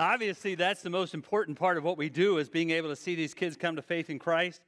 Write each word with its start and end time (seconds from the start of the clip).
Obviously, 0.00 0.54
that's 0.54 0.82
the 0.82 0.90
most 0.90 1.12
important 1.12 1.58
part 1.58 1.76
of 1.76 1.82
what 1.82 1.98
we 1.98 2.08
do 2.08 2.38
is 2.38 2.48
being 2.48 2.70
able 2.70 2.88
to 2.88 2.94
see 2.94 3.16
these 3.16 3.34
kids 3.34 3.56
come 3.56 3.74
to 3.74 3.82
faith 3.82 4.08
in 4.08 4.20
Christ. 4.20 4.62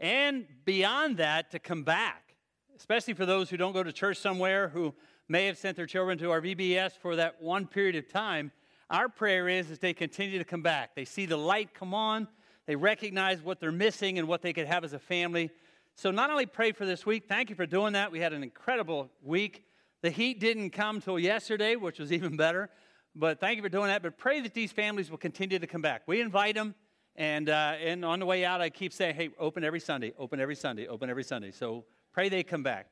And 0.00 0.46
beyond 0.64 1.18
that, 1.18 1.52
to 1.52 1.60
come 1.60 1.84
back, 1.84 2.34
especially 2.76 3.14
for 3.14 3.24
those 3.24 3.48
who 3.48 3.56
don't 3.56 3.72
go 3.72 3.84
to 3.84 3.92
church 3.92 4.16
somewhere, 4.16 4.68
who 4.68 4.92
may 5.28 5.46
have 5.46 5.56
sent 5.56 5.76
their 5.76 5.86
children 5.86 6.18
to 6.18 6.32
our 6.32 6.40
VBS 6.40 6.98
for 6.98 7.14
that 7.14 7.40
one 7.40 7.68
period 7.68 7.94
of 7.94 8.08
time. 8.08 8.50
Our 8.90 9.08
prayer 9.08 9.48
is 9.48 9.68
that 9.68 9.80
they 9.80 9.94
continue 9.94 10.38
to 10.38 10.44
come 10.44 10.62
back. 10.62 10.96
They 10.96 11.04
see 11.04 11.24
the 11.24 11.36
light 11.36 11.72
come 11.72 11.94
on, 11.94 12.26
they 12.66 12.74
recognize 12.74 13.42
what 13.42 13.60
they're 13.60 13.70
missing 13.70 14.18
and 14.18 14.26
what 14.26 14.42
they 14.42 14.52
could 14.52 14.66
have 14.66 14.82
as 14.82 14.92
a 14.92 14.98
family. 14.98 15.50
So, 15.94 16.10
not 16.10 16.30
only 16.30 16.46
pray 16.46 16.72
for 16.72 16.84
this 16.84 17.06
week, 17.06 17.26
thank 17.28 17.48
you 17.48 17.54
for 17.54 17.66
doing 17.66 17.92
that. 17.92 18.10
We 18.10 18.18
had 18.18 18.32
an 18.32 18.42
incredible 18.42 19.08
week. 19.22 19.64
The 20.02 20.10
heat 20.10 20.40
didn't 20.40 20.70
come 20.70 21.00
till 21.00 21.18
yesterday, 21.20 21.76
which 21.76 22.00
was 22.00 22.10
even 22.12 22.36
better. 22.36 22.70
But 23.16 23.38
thank 23.38 23.56
you 23.56 23.62
for 23.62 23.68
doing 23.68 23.88
that. 23.88 24.02
But 24.02 24.18
pray 24.18 24.40
that 24.40 24.54
these 24.54 24.72
families 24.72 25.10
will 25.10 25.18
continue 25.18 25.58
to 25.58 25.66
come 25.66 25.82
back. 25.82 26.02
We 26.06 26.20
invite 26.20 26.54
them. 26.54 26.74
And, 27.16 27.48
uh, 27.48 27.74
and 27.80 28.04
on 28.04 28.18
the 28.18 28.26
way 28.26 28.44
out, 28.44 28.60
I 28.60 28.70
keep 28.70 28.92
saying, 28.92 29.14
hey, 29.14 29.30
open 29.38 29.62
every 29.62 29.78
Sunday, 29.78 30.12
open 30.18 30.40
every 30.40 30.56
Sunday, 30.56 30.88
open 30.88 31.08
every 31.08 31.22
Sunday. 31.22 31.52
So 31.52 31.84
pray 32.12 32.28
they 32.28 32.42
come 32.42 32.64
back. 32.64 32.88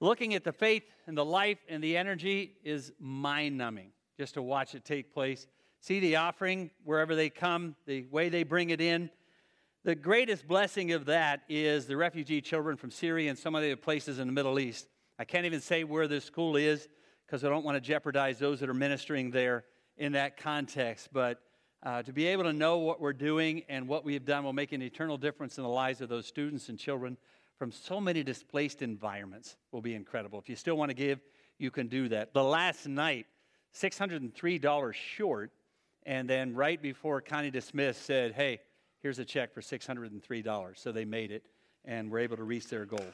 Looking 0.00 0.34
at 0.34 0.44
the 0.44 0.52
faith 0.52 0.84
and 1.08 1.18
the 1.18 1.24
life 1.24 1.58
and 1.68 1.82
the 1.82 1.96
energy 1.96 2.54
is 2.62 2.92
mind 3.00 3.58
numbing 3.58 3.90
just 4.16 4.34
to 4.34 4.42
watch 4.42 4.76
it 4.76 4.84
take 4.84 5.12
place. 5.12 5.48
See 5.80 5.98
the 5.98 6.16
offering 6.16 6.70
wherever 6.84 7.16
they 7.16 7.28
come, 7.28 7.74
the 7.86 8.04
way 8.10 8.28
they 8.28 8.44
bring 8.44 8.70
it 8.70 8.80
in. 8.80 9.10
The 9.84 9.96
greatest 9.96 10.46
blessing 10.46 10.92
of 10.92 11.06
that 11.06 11.42
is 11.48 11.86
the 11.86 11.96
refugee 11.96 12.40
children 12.40 12.76
from 12.76 12.92
Syria 12.92 13.30
and 13.30 13.38
some 13.38 13.56
of 13.56 13.62
the 13.62 13.74
places 13.74 14.20
in 14.20 14.28
the 14.28 14.32
Middle 14.32 14.60
East. 14.60 14.86
I 15.18 15.24
can't 15.24 15.46
even 15.46 15.60
say 15.60 15.82
where 15.82 16.06
this 16.06 16.24
school 16.24 16.54
is 16.54 16.88
because 17.28 17.44
I 17.44 17.50
don't 17.50 17.64
want 17.64 17.76
to 17.76 17.80
jeopardize 17.80 18.38
those 18.38 18.60
that 18.60 18.70
are 18.70 18.74
ministering 18.74 19.30
there 19.30 19.64
in 19.98 20.12
that 20.12 20.38
context. 20.38 21.10
But 21.12 21.42
uh, 21.82 22.02
to 22.04 22.12
be 22.12 22.26
able 22.28 22.44
to 22.44 22.54
know 22.54 22.78
what 22.78 23.02
we're 23.02 23.12
doing 23.12 23.64
and 23.68 23.86
what 23.86 24.02
we 24.02 24.14
have 24.14 24.24
done 24.24 24.44
will 24.44 24.54
make 24.54 24.72
an 24.72 24.80
eternal 24.80 25.18
difference 25.18 25.58
in 25.58 25.62
the 25.62 25.68
lives 25.68 26.00
of 26.00 26.08
those 26.08 26.26
students 26.26 26.70
and 26.70 26.78
children 26.78 27.18
from 27.58 27.70
so 27.70 28.00
many 28.00 28.22
displaced 28.22 28.80
environments 28.80 29.56
will 29.72 29.82
be 29.82 29.94
incredible. 29.94 30.38
If 30.38 30.48
you 30.48 30.56
still 30.56 30.76
want 30.76 30.90
to 30.90 30.94
give, 30.94 31.20
you 31.58 31.70
can 31.70 31.88
do 31.88 32.08
that. 32.08 32.32
The 32.32 32.42
last 32.42 32.86
night, 32.86 33.26
$603 33.74 34.94
short, 34.94 35.50
and 36.06 36.30
then 36.30 36.54
right 36.54 36.80
before 36.80 37.20
Connie 37.20 37.50
dismissed 37.50 38.06
said, 38.06 38.32
hey, 38.32 38.60
here's 39.02 39.18
a 39.18 39.24
check 39.24 39.52
for 39.52 39.60
$603. 39.60 40.78
So 40.78 40.92
they 40.92 41.04
made 41.04 41.30
it 41.30 41.44
and 41.84 42.10
were 42.10 42.20
able 42.20 42.36
to 42.38 42.44
reach 42.44 42.68
their 42.68 42.86
goal. 42.86 43.04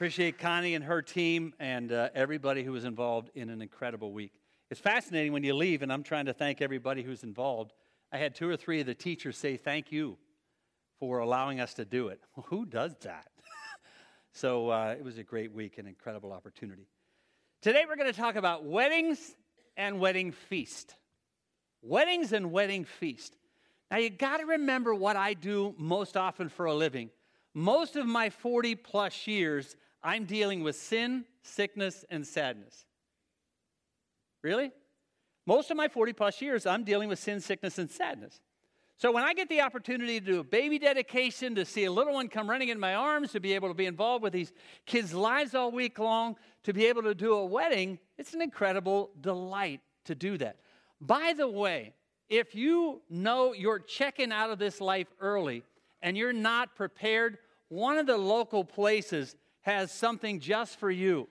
Appreciate 0.00 0.38
Connie 0.38 0.74
and 0.74 0.82
her 0.82 1.02
team 1.02 1.52
and 1.60 1.92
uh, 1.92 2.08
everybody 2.14 2.64
who 2.64 2.72
was 2.72 2.86
involved 2.86 3.28
in 3.34 3.50
an 3.50 3.60
incredible 3.60 4.14
week. 4.14 4.32
It's 4.70 4.80
fascinating 4.80 5.30
when 5.30 5.44
you 5.44 5.54
leave, 5.54 5.82
and 5.82 5.92
I'm 5.92 6.02
trying 6.02 6.24
to 6.24 6.32
thank 6.32 6.62
everybody 6.62 7.02
who's 7.02 7.22
involved. 7.22 7.74
I 8.10 8.16
had 8.16 8.34
two 8.34 8.48
or 8.48 8.56
three 8.56 8.80
of 8.80 8.86
the 8.86 8.94
teachers 8.94 9.36
say 9.36 9.58
thank 9.58 9.92
you 9.92 10.16
for 10.98 11.18
allowing 11.18 11.60
us 11.60 11.74
to 11.74 11.84
do 11.84 12.08
it. 12.08 12.18
Well, 12.34 12.46
who 12.48 12.64
does 12.64 12.96
that? 13.02 13.28
so 14.32 14.70
uh, 14.70 14.96
it 14.98 15.04
was 15.04 15.18
a 15.18 15.22
great 15.22 15.52
week, 15.52 15.76
an 15.76 15.86
incredible 15.86 16.32
opportunity. 16.32 16.88
Today 17.60 17.84
we're 17.86 17.96
going 17.96 18.10
to 18.10 18.18
talk 18.18 18.36
about 18.36 18.64
weddings 18.64 19.36
and 19.76 20.00
wedding 20.00 20.32
feast. 20.32 20.94
Weddings 21.82 22.32
and 22.32 22.50
wedding 22.50 22.86
feast. 22.86 23.36
Now 23.90 23.98
you 23.98 24.08
got 24.08 24.38
to 24.38 24.46
remember 24.46 24.94
what 24.94 25.16
I 25.16 25.34
do 25.34 25.74
most 25.76 26.16
often 26.16 26.48
for 26.48 26.64
a 26.64 26.74
living. 26.74 27.10
Most 27.52 27.96
of 27.96 28.06
my 28.06 28.30
40 28.30 28.76
plus 28.76 29.26
years, 29.26 29.76
I'm 30.02 30.24
dealing 30.24 30.62
with 30.62 30.76
sin, 30.76 31.24
sickness, 31.42 32.04
and 32.10 32.26
sadness. 32.26 32.84
Really? 34.42 34.70
Most 35.46 35.70
of 35.70 35.76
my 35.76 35.88
40 35.88 36.12
plus 36.12 36.40
years, 36.40 36.66
I'm 36.66 36.84
dealing 36.84 37.08
with 37.08 37.18
sin, 37.18 37.40
sickness, 37.40 37.78
and 37.78 37.90
sadness. 37.90 38.40
So 38.96 39.10
when 39.10 39.24
I 39.24 39.32
get 39.32 39.48
the 39.48 39.62
opportunity 39.62 40.20
to 40.20 40.26
do 40.26 40.40
a 40.40 40.44
baby 40.44 40.78
dedication, 40.78 41.54
to 41.54 41.64
see 41.64 41.86
a 41.86 41.92
little 41.92 42.12
one 42.12 42.28
come 42.28 42.48
running 42.48 42.68
in 42.68 42.78
my 42.78 42.94
arms, 42.94 43.32
to 43.32 43.40
be 43.40 43.54
able 43.54 43.68
to 43.68 43.74
be 43.74 43.86
involved 43.86 44.22
with 44.22 44.32
these 44.34 44.52
kids' 44.84 45.14
lives 45.14 45.54
all 45.54 45.70
week 45.72 45.98
long, 45.98 46.36
to 46.64 46.74
be 46.74 46.84
able 46.86 47.02
to 47.04 47.14
do 47.14 47.32
a 47.32 47.44
wedding, 47.44 47.98
it's 48.18 48.34
an 48.34 48.42
incredible 48.42 49.10
delight 49.20 49.80
to 50.04 50.14
do 50.14 50.36
that. 50.38 50.56
By 51.00 51.32
the 51.34 51.48
way, 51.48 51.94
if 52.28 52.54
you 52.54 53.00
know 53.08 53.54
you're 53.54 53.78
checking 53.78 54.32
out 54.32 54.50
of 54.50 54.58
this 54.58 54.80
life 54.80 55.08
early 55.18 55.62
and 56.02 56.16
you're 56.16 56.34
not 56.34 56.76
prepared, 56.76 57.38
one 57.68 57.96
of 57.96 58.06
the 58.06 58.18
local 58.18 58.64
places 58.64 59.34
has 59.62 59.92
something 59.92 60.40
just 60.40 60.78
for 60.78 60.90
you. 60.90 61.28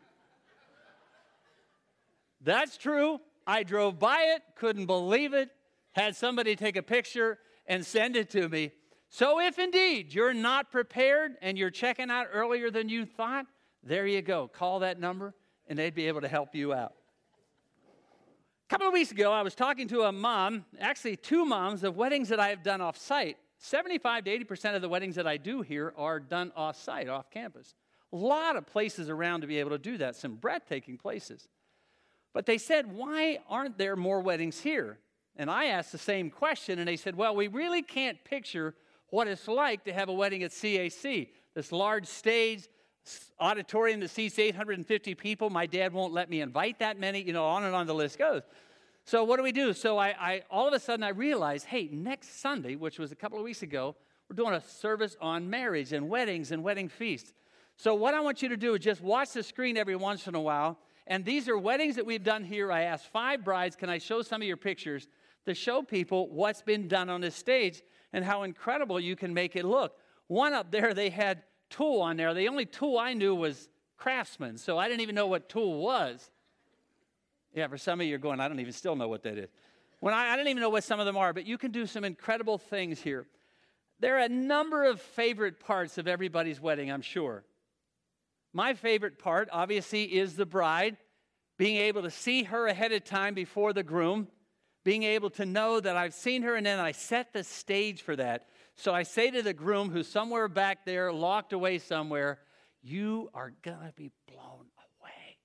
That's 2.42 2.78
true. 2.78 3.20
I 3.46 3.64
drove 3.64 4.00
by 4.00 4.36
it, 4.36 4.44
couldn't 4.56 4.86
believe 4.86 5.34
it, 5.34 5.50
had 5.94 6.16
somebody 6.16 6.56
take 6.56 6.76
a 6.76 6.84
picture 6.84 7.40
and 7.66 7.86
send 7.86 8.16
it 8.16 8.30
to 8.32 8.48
me. 8.48 8.72
So, 9.10 9.40
if 9.42 9.58
indeed 9.58 10.14
you're 10.14 10.36
not 10.36 10.72
prepared 10.72 11.36
and 11.42 11.58
you're 11.58 11.72
checking 11.72 12.12
out 12.12 12.28
earlier 12.32 12.70
than 12.70 12.90
you 12.90 13.06
thought, 13.06 13.48
there 13.84 14.06
you 14.06 14.22
go. 14.22 14.48
Call 14.48 14.80
that 14.80 15.00
number 15.00 15.34
and 15.68 15.78
they'd 15.78 15.96
be 15.96 16.08
able 16.08 16.22
to 16.22 16.28
help 16.28 16.54
you 16.54 16.74
out. 16.74 16.94
A 18.66 18.70
couple 18.70 18.88
of 18.88 18.94
weeks 18.94 19.12
ago, 19.12 19.32
I 19.32 19.42
was 19.42 19.56
talking 19.56 19.88
to 19.88 20.04
a 20.04 20.12
mom, 20.12 20.66
actually, 20.80 21.16
two 21.16 21.44
moms 21.44 21.84
of 21.84 21.98
weddings 21.98 22.30
that 22.30 22.40
I 22.40 22.50
have 22.50 22.62
done 22.62 22.82
off 22.82 22.98
site. 22.98 23.38
75 23.58 24.26
to 24.26 24.46
80% 24.46 24.76
of 24.76 24.82
the 24.82 24.90
weddings 24.90 25.16
that 25.16 25.26
I 25.26 25.38
do 25.38 25.62
here 25.62 25.92
are 25.98 26.20
done 26.20 26.52
off 26.56 26.80
site, 26.80 27.10
off 27.10 27.32
campus. 27.32 27.74
A 28.12 28.16
lot 28.16 28.56
of 28.56 28.66
places 28.66 29.10
around 29.10 29.42
to 29.42 29.48
be 29.48 29.60
able 29.60 29.72
to 29.72 29.78
do 29.78 29.98
that, 29.98 30.16
some 30.16 30.36
breathtaking 30.36 30.98
places. 30.98 31.48
But 32.34 32.46
they 32.46 32.58
said, 32.58 32.92
why 32.92 33.40
aren't 33.50 33.78
there 33.78 33.96
more 33.96 34.22
weddings 34.22 34.60
here? 34.62 35.00
And 35.36 35.50
I 35.50 35.66
asked 35.66 35.92
the 35.92 35.98
same 35.98 36.30
question, 36.30 36.80
and 36.80 36.88
they 36.88 36.98
said, 36.98 37.16
well, 37.16 37.36
we 37.36 37.48
really 37.48 37.82
can't 37.82 38.24
picture 38.24 38.76
what 39.10 39.28
it's 39.28 39.48
like 39.48 39.86
to 39.86 39.94
have 39.94 40.10
a 40.10 40.14
wedding 40.14 40.44
at 40.44 40.52
CAC. 40.52 41.30
This 41.56 41.72
large 41.72 42.06
stage, 42.06 42.68
auditorium 43.40 44.00
that 44.02 44.10
seats 44.10 44.38
850 44.38 45.16
people. 45.16 45.50
My 45.50 45.66
dad 45.66 45.94
won't 45.94 46.14
let 46.14 46.30
me 46.30 46.42
invite 46.42 46.80
that 46.80 47.00
many, 47.00 47.22
you 47.22 47.34
know, 47.34 47.46
on 47.46 47.64
and 47.64 47.76
on 47.76 47.88
the 47.88 47.96
list 47.96 48.18
goes. 48.18 48.44
So 49.06 49.24
what 49.24 49.38
do 49.38 49.44
we 49.44 49.52
do? 49.52 49.74
So 49.74 49.98
I, 49.98 50.10
I 50.20 50.44
all 50.52 50.68
of 50.68 50.74
a 50.74 50.80
sudden 50.80 51.04
I 51.04 51.10
realized, 51.10 51.66
hey, 51.66 51.90
next 51.92 52.42
Sunday, 52.42 52.76
which 52.76 53.00
was 53.00 53.12
a 53.12 53.16
couple 53.16 53.38
of 53.38 53.44
weeks 53.44 53.64
ago, 53.64 53.96
we're 54.30 54.36
doing 54.36 54.54
a 54.54 54.62
service 54.62 55.18
on 55.20 55.50
marriage 55.50 55.94
and 55.94 56.10
weddings 56.10 56.52
and 56.52 56.64
wedding 56.64 56.90
feasts. 56.90 57.34
So 57.80 57.96
what 57.96 58.14
I 58.14 58.20
want 58.20 58.42
you 58.42 58.50
to 58.50 58.58
do 58.58 58.74
is 58.74 58.82
just 58.82 59.00
watch 59.00 59.32
the 59.32 59.42
screen 59.42 59.78
every 59.78 59.96
once 59.96 60.28
in 60.28 60.36
a 60.36 60.42
while. 60.42 60.78
And 61.08 61.24
these 61.24 61.48
are 61.48 61.58
weddings 61.58 61.96
that 61.96 62.06
we've 62.06 62.24
done 62.24 62.44
here. 62.44 62.74
I 62.74 62.82
asked 62.82 63.06
five 63.06 63.46
brides, 63.46 63.78
can 63.78 63.90
I 63.90 64.00
show 64.00 64.22
some 64.22 64.42
of 64.42 64.48
your 64.50 64.58
pictures 64.58 65.08
to 65.46 65.54
show 65.54 65.82
people 65.82 66.28
what's 66.28 66.62
been 66.62 66.90
done 66.90 67.10
on 67.10 67.22
this 67.22 67.38
stage 67.38 67.82
and 68.12 68.26
how 68.26 68.44
incredible 68.44 69.00
you 69.00 69.16
can 69.16 69.34
make 69.34 69.56
it 69.56 69.64
look. 69.64 69.96
One 70.28 70.54
up 70.54 70.72
there, 70.72 70.94
they 70.94 71.10
had 71.10 71.44
tulle 71.70 72.02
on 72.02 72.18
there. 72.18 72.34
The 72.34 72.50
only 72.50 72.66
tool 72.66 72.98
I 72.98 73.14
knew 73.14 73.34
was 73.34 73.70
Craftsman, 73.96 74.58
so 74.58 74.78
I 74.78 74.90
didn't 74.90 75.00
even 75.00 75.16
know 75.16 75.28
what 75.28 75.48
tulle 75.48 75.80
was. 75.80 76.32
Yeah, 77.56 77.68
for 77.70 77.78
some 77.78 78.02
of 78.02 78.04
you, 78.04 78.10
you're 78.10 78.20
going, 78.20 78.42
I 78.42 78.50
don't 78.50 78.60
even 78.60 78.74
still 78.74 78.98
know 78.98 79.08
what 79.08 79.24
that 79.24 79.38
is. 79.38 79.50
When 80.02 80.14
I, 80.14 80.34
I 80.34 80.36
don't 80.36 80.50
even 80.50 80.62
know 80.62 80.70
what 80.70 80.84
some 80.84 81.00
of 81.00 81.06
them 81.06 81.16
are, 81.16 81.32
but 81.32 81.46
you 81.46 81.58
can 81.58 81.72
do 81.72 81.86
some 81.86 82.04
incredible 82.04 82.58
things 82.58 83.00
here. 83.00 83.26
There 84.02 84.18
are 84.18 84.26
a 84.26 84.30
number 84.30 84.84
of 84.84 85.00
favorite 85.00 85.62
parts 85.62 85.98
of 85.98 86.10
everybody's 86.10 86.60
wedding, 86.60 86.92
I'm 86.92 87.02
sure. 87.02 87.46
My 88.54 88.74
favorite 88.74 89.20
part, 89.20 89.50
obviously, 89.52 90.04
is 90.04 90.36
the 90.36 90.46
bride, 90.46 90.98
being 91.58 91.78
able 91.78 92.02
to 92.04 92.12
see 92.12 92.44
her 92.44 92.68
ahead 92.68 92.92
of 92.92 93.04
time 93.04 93.34
before 93.34 93.74
the 93.74 93.84
groom, 93.84 94.28
being 94.84 95.04
able 95.04 95.30
to 95.32 95.46
know 95.46 95.80
that 95.80 95.96
I've 95.96 96.14
seen 96.14 96.42
her, 96.44 96.56
and 96.56 96.66
then 96.66 96.80
I 96.80 96.94
set 96.94 97.34
the 97.34 97.44
stage 97.44 98.02
for 98.02 98.16
that. 98.16 98.48
So 98.76 98.94
I 98.94 99.04
say 99.04 99.30
to 99.32 99.42
the 99.42 99.54
groom, 99.54 99.90
who's 99.90 100.08
somewhere 100.08 100.48
back 100.48 100.86
there, 100.86 101.12
locked 101.12 101.54
away 101.54 101.80
somewhere, 101.80 102.40
You 102.82 103.30
are 103.34 103.54
going 103.62 103.86
to 103.86 103.94
be 103.96 104.10
blown 104.28 104.68
away. 104.78 105.38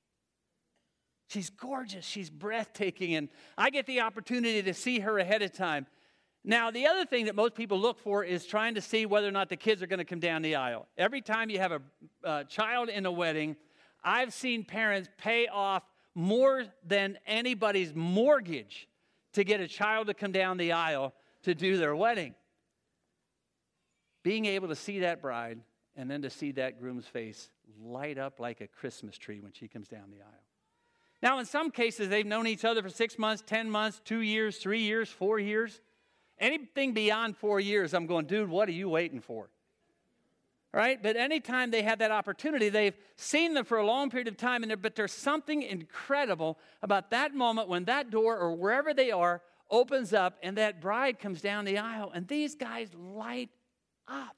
She's 1.28 1.50
gorgeous. 1.50 2.04
She's 2.04 2.30
breathtaking. 2.30 3.16
And 3.16 3.28
I 3.58 3.70
get 3.70 3.86
the 3.86 4.00
opportunity 4.00 4.62
to 4.62 4.72
see 4.72 5.00
her 5.00 5.18
ahead 5.18 5.42
of 5.42 5.52
time. 5.52 5.86
Now, 6.44 6.70
the 6.70 6.86
other 6.86 7.06
thing 7.06 7.24
that 7.24 7.34
most 7.34 7.54
people 7.54 7.80
look 7.80 7.98
for 7.98 8.22
is 8.22 8.44
trying 8.44 8.74
to 8.74 8.82
see 8.82 9.06
whether 9.06 9.26
or 9.26 9.32
not 9.32 9.48
the 9.48 9.56
kids 9.56 9.82
are 9.82 9.86
going 9.86 9.98
to 9.98 10.04
come 10.04 10.20
down 10.20 10.42
the 10.42 10.56
aisle. 10.56 10.86
Every 10.98 11.22
time 11.22 11.48
you 11.48 11.58
have 11.58 11.72
a, 11.72 11.80
a 12.22 12.44
child 12.44 12.90
in 12.90 13.06
a 13.06 13.12
wedding, 13.12 13.56
I've 14.04 14.34
seen 14.34 14.64
parents 14.64 15.08
pay 15.16 15.46
off 15.48 15.82
more 16.14 16.64
than 16.86 17.18
anybody's 17.26 17.94
mortgage 17.94 18.88
to 19.32 19.42
get 19.42 19.60
a 19.60 19.66
child 19.66 20.08
to 20.08 20.14
come 20.14 20.32
down 20.32 20.58
the 20.58 20.72
aisle 20.72 21.14
to 21.44 21.54
do 21.54 21.78
their 21.78 21.96
wedding. 21.96 22.34
Being 24.22 24.44
able 24.44 24.68
to 24.68 24.76
see 24.76 25.00
that 25.00 25.22
bride 25.22 25.60
and 25.96 26.10
then 26.10 26.22
to 26.22 26.30
see 26.30 26.52
that 26.52 26.78
groom's 26.78 27.06
face 27.06 27.48
light 27.82 28.18
up 28.18 28.38
like 28.38 28.60
a 28.60 28.66
Christmas 28.66 29.16
tree 29.16 29.40
when 29.40 29.52
she 29.52 29.66
comes 29.66 29.88
down 29.88 30.10
the 30.10 30.20
aisle. 30.20 30.44
Now, 31.22 31.38
in 31.38 31.46
some 31.46 31.70
cases, 31.70 32.10
they've 32.10 32.26
known 32.26 32.46
each 32.46 32.66
other 32.66 32.82
for 32.82 32.90
six 32.90 33.18
months, 33.18 33.42
10 33.46 33.70
months, 33.70 34.00
two 34.04 34.20
years, 34.20 34.58
three 34.58 34.82
years, 34.82 35.08
four 35.08 35.38
years. 35.38 35.80
Anything 36.38 36.92
beyond 36.92 37.36
four 37.36 37.60
years, 37.60 37.94
I'm 37.94 38.06
going, 38.06 38.26
dude, 38.26 38.48
what 38.48 38.68
are 38.68 38.72
you 38.72 38.88
waiting 38.88 39.20
for? 39.20 39.48
right? 40.74 41.00
But 41.00 41.16
anytime 41.16 41.70
they 41.70 41.82
have 41.82 42.00
that 42.00 42.10
opportunity, 42.10 42.68
they've 42.68 42.96
seen 43.16 43.54
them 43.54 43.64
for 43.64 43.78
a 43.78 43.86
long 43.86 44.10
period 44.10 44.26
of 44.26 44.36
time, 44.36 44.64
and 44.64 44.82
but 44.82 44.96
there's 44.96 45.12
something 45.12 45.62
incredible 45.62 46.58
about 46.82 47.10
that 47.10 47.32
moment 47.32 47.68
when 47.68 47.84
that 47.84 48.10
door 48.10 48.36
or 48.36 48.54
wherever 48.54 48.92
they 48.92 49.12
are 49.12 49.40
opens 49.70 50.12
up 50.12 50.36
and 50.42 50.58
that 50.58 50.80
bride 50.80 51.18
comes 51.18 51.40
down 51.40 51.64
the 51.64 51.78
aisle, 51.78 52.10
and 52.12 52.26
these 52.26 52.56
guys 52.56 52.88
light 52.94 53.50
up. 54.08 54.36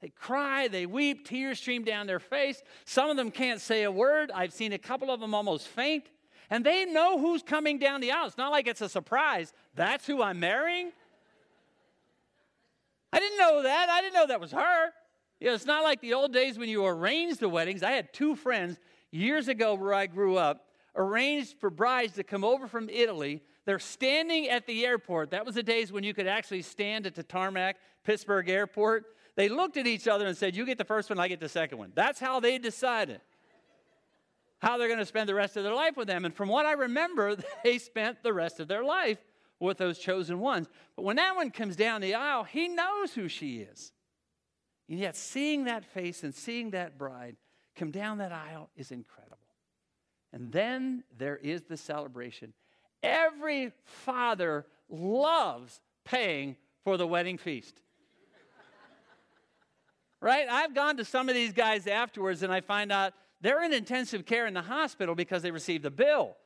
They 0.00 0.10
cry, 0.10 0.68
they 0.68 0.86
weep, 0.86 1.26
tears 1.26 1.58
stream 1.58 1.82
down 1.82 2.06
their 2.06 2.20
face. 2.20 2.62
Some 2.84 3.10
of 3.10 3.16
them 3.16 3.32
can't 3.32 3.60
say 3.60 3.82
a 3.82 3.90
word. 3.90 4.30
I've 4.32 4.52
seen 4.52 4.72
a 4.72 4.78
couple 4.78 5.10
of 5.10 5.20
them 5.20 5.34
almost 5.34 5.66
faint. 5.66 6.08
And 6.50 6.64
they 6.64 6.84
know 6.84 7.18
who's 7.18 7.42
coming 7.42 7.78
down 7.78 8.00
the 8.00 8.12
aisle. 8.12 8.26
It's 8.26 8.38
not 8.38 8.52
like 8.52 8.66
it's 8.66 8.80
a 8.80 8.88
surprise. 8.88 9.52
That's 9.74 10.06
who 10.06 10.22
I'm 10.22 10.40
marrying. 10.40 10.92
I 13.12 13.18
didn't 13.18 13.38
know 13.38 13.62
that. 13.62 13.88
I 13.88 14.00
didn't 14.00 14.14
know 14.14 14.26
that 14.26 14.40
was 14.40 14.52
her. 14.52 14.90
You 15.40 15.48
know, 15.48 15.54
it's 15.54 15.66
not 15.66 15.82
like 15.82 16.00
the 16.00 16.14
old 16.14 16.32
days 16.32 16.58
when 16.58 16.68
you 16.68 16.84
arranged 16.84 17.40
the 17.40 17.48
weddings. 17.48 17.82
I 17.82 17.92
had 17.92 18.12
two 18.12 18.36
friends 18.36 18.78
years 19.10 19.48
ago 19.48 19.74
where 19.74 19.94
I 19.94 20.06
grew 20.06 20.36
up 20.36 20.66
arranged 20.94 21.56
for 21.58 21.68
brides 21.70 22.14
to 22.14 22.24
come 22.24 22.44
over 22.44 22.66
from 22.66 22.88
Italy. 22.88 23.42
They're 23.64 23.78
standing 23.78 24.48
at 24.48 24.66
the 24.66 24.86
airport. 24.86 25.30
That 25.30 25.44
was 25.44 25.56
the 25.56 25.62
days 25.62 25.92
when 25.92 26.04
you 26.04 26.14
could 26.14 26.26
actually 26.26 26.62
stand 26.62 27.06
at 27.06 27.14
the 27.14 27.22
tarmac, 27.22 27.76
Pittsburgh 28.04 28.48
Airport. 28.48 29.04
They 29.34 29.48
looked 29.48 29.76
at 29.76 29.86
each 29.86 30.08
other 30.08 30.26
and 30.26 30.36
said, 30.36 30.56
You 30.56 30.64
get 30.64 30.78
the 30.78 30.84
first 30.84 31.10
one, 31.10 31.18
I 31.18 31.28
get 31.28 31.40
the 31.40 31.48
second 31.48 31.78
one. 31.78 31.92
That's 31.94 32.18
how 32.18 32.40
they 32.40 32.58
decided 32.58 33.20
how 34.60 34.78
they're 34.78 34.88
going 34.88 35.00
to 35.00 35.06
spend 35.06 35.28
the 35.28 35.34
rest 35.34 35.56
of 35.56 35.64
their 35.64 35.74
life 35.74 35.96
with 35.96 36.08
them. 36.08 36.24
And 36.24 36.34
from 36.34 36.48
what 36.48 36.66
I 36.66 36.72
remember, 36.72 37.36
they 37.64 37.78
spent 37.78 38.22
the 38.22 38.32
rest 38.32 38.60
of 38.60 38.68
their 38.68 38.84
life 38.84 39.18
with 39.60 39.78
those 39.78 39.98
chosen 39.98 40.40
ones. 40.40 40.68
But 40.96 41.04
when 41.04 41.16
that 41.16 41.36
one 41.36 41.50
comes 41.50 41.76
down 41.76 42.00
the 42.00 42.14
aisle, 42.14 42.44
he 42.44 42.68
knows 42.68 43.14
who 43.14 43.28
she 43.28 43.58
is. 43.58 43.92
And 44.88 44.98
yet, 44.98 45.16
seeing 45.16 45.64
that 45.64 45.84
face 45.84 46.22
and 46.22 46.34
seeing 46.34 46.70
that 46.70 46.96
bride 46.96 47.36
come 47.74 47.90
down 47.90 48.18
that 48.18 48.32
aisle 48.32 48.70
is 48.76 48.90
incredible. 48.90 49.36
And 50.32 50.52
then 50.52 51.04
there 51.16 51.36
is 51.36 51.62
the 51.62 51.76
celebration. 51.76 52.52
Every 53.02 53.72
father 53.84 54.66
loves 54.88 55.80
paying 56.04 56.56
for 56.84 56.96
the 56.96 57.06
wedding 57.06 57.38
feast. 57.38 57.80
right? 60.20 60.46
I've 60.48 60.74
gone 60.74 60.96
to 60.98 61.04
some 61.04 61.28
of 61.28 61.34
these 61.34 61.52
guys 61.52 61.86
afterwards 61.86 62.42
and 62.42 62.52
I 62.52 62.60
find 62.60 62.92
out 62.92 63.12
they're 63.40 63.62
in 63.62 63.72
intensive 63.72 64.24
care 64.26 64.46
in 64.46 64.54
the 64.54 64.62
hospital 64.62 65.14
because 65.14 65.42
they 65.42 65.50
received 65.50 65.84
a 65.84 65.90
bill 65.90 66.36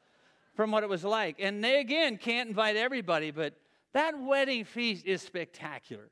from 0.54 0.70
what 0.70 0.82
it 0.82 0.88
was 0.88 1.04
like. 1.04 1.36
And 1.38 1.62
they, 1.62 1.80
again, 1.80 2.16
can't 2.16 2.48
invite 2.48 2.76
everybody, 2.76 3.30
but 3.30 3.54
that 3.92 4.20
wedding 4.20 4.64
feast 4.64 5.06
is 5.06 5.22
spectacular. 5.22 6.10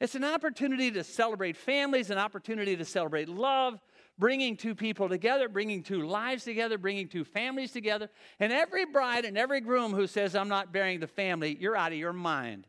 It's 0.00 0.14
an 0.14 0.24
opportunity 0.24 0.90
to 0.92 1.04
celebrate 1.04 1.56
families, 1.56 2.10
an 2.10 2.18
opportunity 2.18 2.74
to 2.76 2.84
celebrate 2.86 3.28
love, 3.28 3.78
bringing 4.18 4.56
two 4.56 4.74
people 4.74 5.08
together, 5.08 5.48
bringing 5.48 5.82
two 5.82 6.06
lives 6.06 6.44
together, 6.44 6.78
bringing 6.78 7.08
two 7.08 7.24
families 7.24 7.72
together. 7.72 8.08
And 8.38 8.52
every 8.52 8.86
bride 8.86 9.26
and 9.26 9.36
every 9.36 9.60
groom 9.60 9.92
who 9.92 10.06
says, 10.06 10.34
I'm 10.34 10.48
not 10.48 10.72
marrying 10.72 11.00
the 11.00 11.06
family, 11.06 11.56
you're 11.60 11.76
out 11.76 11.92
of 11.92 11.98
your 11.98 12.14
mind. 12.14 12.66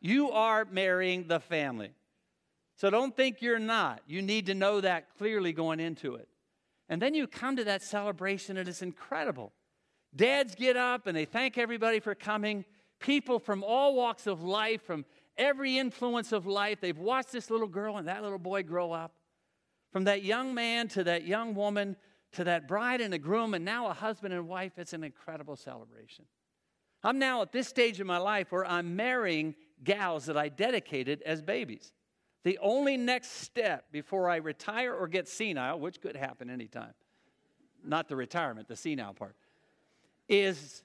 You 0.00 0.30
are 0.32 0.66
marrying 0.66 1.26
the 1.26 1.40
family. 1.40 1.92
So 2.76 2.90
don't 2.90 3.16
think 3.16 3.40
you're 3.40 3.58
not. 3.58 4.02
You 4.06 4.20
need 4.20 4.46
to 4.46 4.54
know 4.54 4.82
that 4.82 5.16
clearly 5.16 5.52
going 5.52 5.80
into 5.80 6.16
it. 6.16 6.28
And 6.88 7.00
then 7.00 7.14
you 7.14 7.26
come 7.26 7.56
to 7.56 7.64
that 7.64 7.82
celebration, 7.82 8.56
and 8.56 8.68
it's 8.68 8.82
incredible. 8.82 9.52
Dads 10.14 10.54
get 10.54 10.76
up 10.76 11.06
and 11.06 11.16
they 11.16 11.24
thank 11.24 11.58
everybody 11.58 11.98
for 11.98 12.14
coming. 12.14 12.64
People 13.00 13.38
from 13.38 13.64
all 13.64 13.96
walks 13.96 14.26
of 14.26 14.42
life, 14.42 14.82
from 14.82 15.04
every 15.36 15.78
influence 15.78 16.30
of 16.30 16.46
life, 16.46 16.80
they've 16.80 16.96
watched 16.96 17.32
this 17.32 17.50
little 17.50 17.66
girl 17.66 17.96
and 17.96 18.06
that 18.06 18.22
little 18.22 18.38
boy 18.38 18.62
grow 18.62 18.92
up. 18.92 19.12
From 19.92 20.04
that 20.04 20.22
young 20.22 20.54
man 20.54 20.88
to 20.88 21.04
that 21.04 21.26
young 21.26 21.54
woman 21.54 21.96
to 22.32 22.44
that 22.44 22.66
bride 22.66 23.00
and 23.00 23.14
a 23.14 23.18
groom, 23.18 23.54
and 23.54 23.64
now 23.64 23.86
a 23.86 23.94
husband 23.94 24.34
and 24.34 24.48
wife, 24.48 24.72
it's 24.76 24.92
an 24.92 25.04
incredible 25.04 25.56
celebration. 25.56 26.24
I'm 27.02 27.18
now 27.18 27.42
at 27.42 27.52
this 27.52 27.68
stage 27.68 28.00
in 28.00 28.06
my 28.06 28.18
life 28.18 28.50
where 28.50 28.66
I'm 28.66 28.96
marrying 28.96 29.54
gals 29.84 30.26
that 30.26 30.36
I 30.36 30.48
dedicated 30.48 31.22
as 31.22 31.42
babies. 31.42 31.92
The 32.44 32.58
only 32.60 32.96
next 32.98 33.42
step 33.42 33.86
before 33.90 34.28
I 34.28 34.36
retire 34.36 34.94
or 34.94 35.08
get 35.08 35.28
senile, 35.28 35.80
which 35.80 36.00
could 36.00 36.14
happen 36.14 36.50
anytime, 36.50 36.92
not 37.82 38.08
the 38.08 38.16
retirement, 38.16 38.68
the 38.68 38.76
senile 38.76 39.14
part, 39.14 39.34
is 40.28 40.84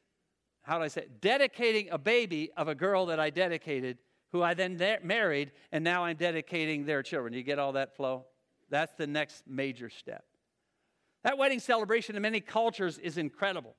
how 0.62 0.78
do 0.78 0.86
I 0.86 0.88
say 0.88 1.02
it? 1.02 1.22
dedicating 1.22 1.90
a 1.90 1.98
baby 1.98 2.52
of 2.56 2.68
a 2.70 2.76
girl 2.76 3.08
that 3.08 3.20
I 3.20 3.30
dedicated, 3.30 3.98
who 4.32 4.42
I 4.42 4.54
then 4.54 4.78
de- 4.78 5.00
married, 5.04 5.52
and 5.72 5.84
now 5.84 6.06
I'm 6.06 6.16
dedicating 6.16 6.86
their 6.86 7.04
children. 7.04 7.34
You 7.34 7.44
get 7.44 7.60
all 7.60 7.74
that 7.74 7.96
flow? 7.96 8.26
That's 8.70 8.94
the 8.94 9.08
next 9.08 9.44
major 9.48 9.90
step. 9.90 10.24
That 11.24 11.38
wedding 11.38 11.60
celebration 11.60 12.16
in 12.16 12.22
many 12.22 12.40
cultures 12.40 12.98
is 12.98 13.18
incredible. 13.18 13.76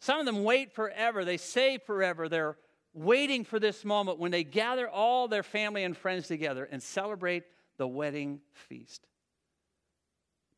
Some 0.00 0.20
of 0.20 0.26
them 0.26 0.44
wait 0.44 0.74
forever, 0.74 1.24
they 1.24 1.38
save 1.38 1.82
forever, 1.82 2.28
they're 2.28 2.58
waiting 2.96 3.44
for 3.44 3.60
this 3.60 3.84
moment 3.84 4.18
when 4.18 4.30
they 4.30 4.42
gather 4.42 4.88
all 4.88 5.28
their 5.28 5.42
family 5.42 5.84
and 5.84 5.96
friends 5.96 6.26
together 6.26 6.66
and 6.70 6.82
celebrate 6.82 7.44
the 7.76 7.86
wedding 7.86 8.40
feast. 8.52 9.06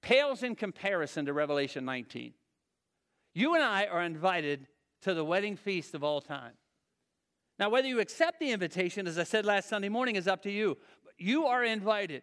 Pales 0.03 0.43
in 0.43 0.55
comparison 0.55 1.27
to 1.27 1.33
Revelation 1.33 1.85
19. 1.85 2.33
You 3.35 3.55
and 3.55 3.63
I 3.63 3.87
are 3.87 4.03
invited 4.03 4.69
to 5.03 5.15
the 5.15 5.25
wedding 5.25 5.57
feast 5.57 5.95
of 5.95 6.05
all 6.05 6.21
time. 6.21 6.53
Now, 7.59 7.71
whether 7.71 7.89
you 7.89 7.99
accept 7.99 8.39
the 8.39 8.53
invitation, 8.53 9.09
as 9.09 9.19
I 9.19 9.25
said 9.25 9.45
last 9.45 9.69
Sunday 9.69 9.89
morning, 9.89 10.15
is 10.15 10.29
up 10.29 10.43
to 10.43 10.51
you. 10.51 10.79
But 11.05 11.15
you 11.19 11.47
are 11.47 11.65
invited. 11.65 12.23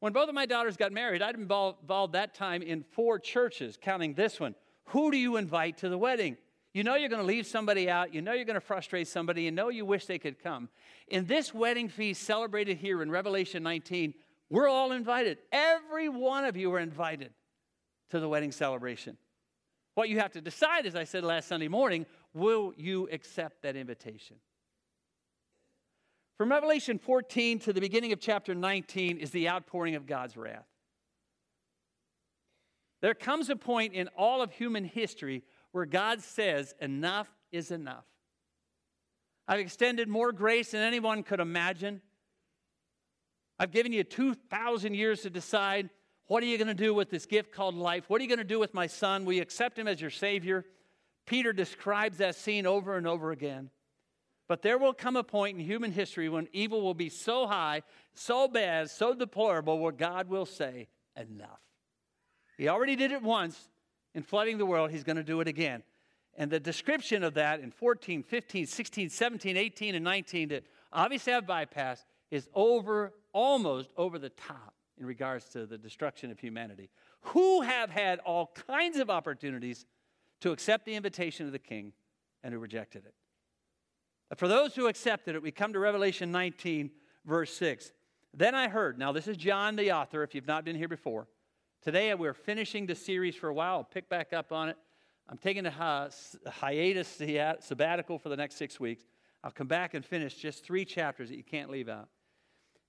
When 0.00 0.12
both 0.12 0.28
of 0.28 0.34
my 0.34 0.46
daughters 0.46 0.76
got 0.76 0.90
married, 0.90 1.22
I'd 1.22 1.36
involved, 1.36 1.82
involved 1.82 2.14
that 2.14 2.34
time 2.34 2.60
in 2.60 2.82
four 2.82 3.20
churches, 3.20 3.78
counting 3.80 4.14
this 4.14 4.40
one. 4.40 4.56
Who 4.86 5.12
do 5.12 5.16
you 5.16 5.36
invite 5.36 5.78
to 5.78 5.88
the 5.88 5.98
wedding? 5.98 6.36
You 6.74 6.84
know 6.84 6.94
you're 6.94 7.10
going 7.10 7.20
to 7.20 7.26
leave 7.26 7.46
somebody 7.46 7.90
out. 7.90 8.14
You 8.14 8.22
know 8.22 8.32
you're 8.32 8.46
going 8.46 8.54
to 8.54 8.60
frustrate 8.60 9.08
somebody. 9.08 9.42
You 9.42 9.50
know 9.50 9.68
you 9.68 9.84
wish 9.84 10.06
they 10.06 10.18
could 10.18 10.42
come. 10.42 10.70
In 11.08 11.26
this 11.26 11.52
wedding 11.52 11.88
feast 11.88 12.22
celebrated 12.22 12.78
here 12.78 13.02
in 13.02 13.10
Revelation 13.10 13.62
19, 13.62 14.14
we're 14.48 14.68
all 14.68 14.92
invited. 14.92 15.38
Every 15.52 16.08
one 16.08 16.44
of 16.44 16.56
you 16.56 16.72
are 16.72 16.78
invited 16.80 17.32
to 18.10 18.20
the 18.20 18.28
wedding 18.28 18.52
celebration. 18.52 19.18
What 19.94 20.08
you 20.08 20.18
have 20.20 20.32
to 20.32 20.40
decide, 20.40 20.86
as 20.86 20.96
I 20.96 21.04
said 21.04 21.24
last 21.24 21.48
Sunday 21.48 21.68
morning, 21.68 22.06
will 22.32 22.72
you 22.76 23.08
accept 23.12 23.62
that 23.62 23.76
invitation? 23.76 24.36
From 26.38 26.50
Revelation 26.50 26.98
14 26.98 27.58
to 27.60 27.72
the 27.74 27.80
beginning 27.80 28.12
of 28.12 28.20
chapter 28.20 28.54
19 28.54 29.18
is 29.18 29.30
the 29.30 29.50
outpouring 29.50 29.94
of 29.94 30.06
God's 30.06 30.36
wrath. 30.36 30.66
There 33.02 33.14
comes 33.14 33.50
a 33.50 33.56
point 33.56 33.92
in 33.92 34.08
all 34.16 34.40
of 34.40 34.52
human 34.52 34.84
history 34.84 35.42
where 35.72 35.86
God 35.86 36.22
says, 36.22 36.74
Enough 36.80 37.28
is 37.50 37.70
enough. 37.70 38.04
I've 39.48 39.60
extended 39.60 40.08
more 40.08 40.32
grace 40.32 40.70
than 40.70 40.82
anyone 40.82 41.22
could 41.22 41.40
imagine. 41.40 42.00
I've 43.58 43.72
given 43.72 43.92
you 43.92 44.04
2,000 44.04 44.94
years 44.94 45.22
to 45.22 45.30
decide 45.30 45.90
what 46.26 46.42
are 46.42 46.46
you 46.46 46.56
going 46.56 46.68
to 46.68 46.74
do 46.74 46.94
with 46.94 47.10
this 47.10 47.26
gift 47.26 47.52
called 47.52 47.74
life? 47.74 48.08
What 48.08 48.20
are 48.20 48.24
you 48.24 48.28
going 48.28 48.38
to 48.38 48.44
do 48.44 48.58
with 48.58 48.74
my 48.74 48.86
son? 48.86 49.24
Will 49.24 49.34
you 49.34 49.42
accept 49.42 49.78
him 49.78 49.88
as 49.88 50.00
your 50.00 50.10
Savior? 50.10 50.64
Peter 51.26 51.52
describes 51.52 52.18
that 52.18 52.36
scene 52.36 52.66
over 52.66 52.96
and 52.96 53.06
over 53.06 53.32
again. 53.32 53.70
But 54.48 54.62
there 54.62 54.78
will 54.78 54.92
come 54.92 55.16
a 55.16 55.22
point 55.22 55.58
in 55.58 55.64
human 55.64 55.92
history 55.92 56.28
when 56.28 56.48
evil 56.52 56.82
will 56.82 56.94
be 56.94 57.08
so 57.08 57.46
high, 57.46 57.82
so 58.14 58.48
bad, 58.48 58.90
so 58.90 59.14
deplorable, 59.14 59.78
where 59.78 59.92
God 59.92 60.28
will 60.28 60.46
say, 60.46 60.88
Enough. 61.16 61.60
He 62.56 62.68
already 62.68 62.96
did 62.96 63.12
it 63.12 63.22
once 63.22 63.68
in 64.14 64.22
flooding 64.22 64.58
the 64.58 64.66
world, 64.66 64.90
He's 64.90 65.04
going 65.04 65.16
to 65.16 65.22
do 65.22 65.40
it 65.40 65.48
again. 65.48 65.82
And 66.36 66.50
the 66.50 66.60
description 66.60 67.22
of 67.22 67.34
that 67.34 67.60
in 67.60 67.70
14, 67.70 68.22
15, 68.22 68.66
16, 68.66 69.10
17, 69.10 69.56
18, 69.56 69.94
and 69.94 70.04
19 70.04 70.48
that 70.48 70.64
obviously 70.92 71.32
I've 71.32 71.44
bypassed 71.44 72.04
is 72.30 72.48
over, 72.54 73.12
almost 73.32 73.90
over 73.96 74.18
the 74.18 74.30
top 74.30 74.74
in 74.98 75.06
regards 75.06 75.46
to 75.50 75.66
the 75.66 75.76
destruction 75.76 76.30
of 76.30 76.38
humanity, 76.38 76.88
who 77.20 77.60
have 77.62 77.90
had 77.90 78.18
all 78.20 78.52
kinds 78.66 78.98
of 78.98 79.10
opportunities 79.10 79.84
to 80.40 80.52
accept 80.52 80.86
the 80.86 80.94
invitation 80.94 81.46
of 81.46 81.52
the 81.52 81.58
king 81.58 81.92
and 82.42 82.54
who 82.54 82.60
rejected 82.60 83.04
it. 83.04 83.14
But 84.28 84.38
for 84.38 84.48
those 84.48 84.74
who 84.74 84.86
accepted 84.86 85.34
it, 85.34 85.42
we 85.42 85.50
come 85.50 85.74
to 85.74 85.78
Revelation 85.78 86.32
19, 86.32 86.90
verse 87.26 87.54
6. 87.54 87.92
Then 88.34 88.54
I 88.54 88.68
heard, 88.68 88.98
now 88.98 89.12
this 89.12 89.28
is 89.28 89.36
John 89.36 89.76
the 89.76 89.92
author, 89.92 90.22
if 90.22 90.34
you've 90.34 90.46
not 90.46 90.64
been 90.64 90.76
here 90.76 90.88
before. 90.88 91.28
Today 91.82 92.12
uh, 92.12 92.16
we're 92.16 92.32
finishing 92.32 92.86
the 92.86 92.94
series 92.94 93.34
for 93.34 93.48
a 93.48 93.52
while. 93.52 93.78
I'll 93.78 93.82
pick 93.84 94.08
back 94.08 94.32
up 94.32 94.52
on 94.52 94.68
it. 94.68 94.76
I'm 95.28 95.36
taking 95.36 95.66
a 95.66 96.10
hiatus, 96.46 97.20
uh, 97.20 97.54
sabbatical 97.58 98.20
for 98.20 98.28
the 98.28 98.36
next 98.36 98.54
six 98.54 98.78
weeks. 98.78 99.02
I'll 99.42 99.50
come 99.50 99.66
back 99.66 99.94
and 99.94 100.04
finish 100.04 100.36
just 100.36 100.64
three 100.64 100.84
chapters 100.84 101.28
that 101.30 101.36
you 101.36 101.42
can't 101.42 101.68
leave 101.70 101.88
out. 101.88 102.08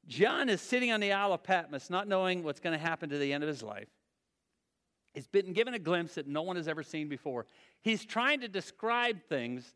John 0.05 0.47
is 0.47 0.61
sitting 0.61 0.91
on 0.91 0.99
the 0.99 1.11
Isle 1.11 1.33
of 1.33 1.41
Patmos, 1.41 1.89
not 1.89 2.07
knowing 2.07 2.43
what's 2.43 2.59
going 2.59 2.77
to 2.77 2.85
happen 2.85 3.09
to 3.09 3.17
the 3.17 3.33
end 3.33 3.43
of 3.43 3.47
his 3.47 3.63
life. 3.63 3.87
He's 5.15 5.27
been 5.27 5.53
given 5.53 5.73
a 5.73 5.79
glimpse 5.79 6.13
that 6.13 6.27
no 6.27 6.43
one 6.43 6.55
has 6.55 6.67
ever 6.67 6.83
seen 6.83 7.09
before. 7.09 7.47
He's 7.81 8.05
trying 8.05 8.41
to 8.41 8.47
describe 8.47 9.23
things 9.23 9.73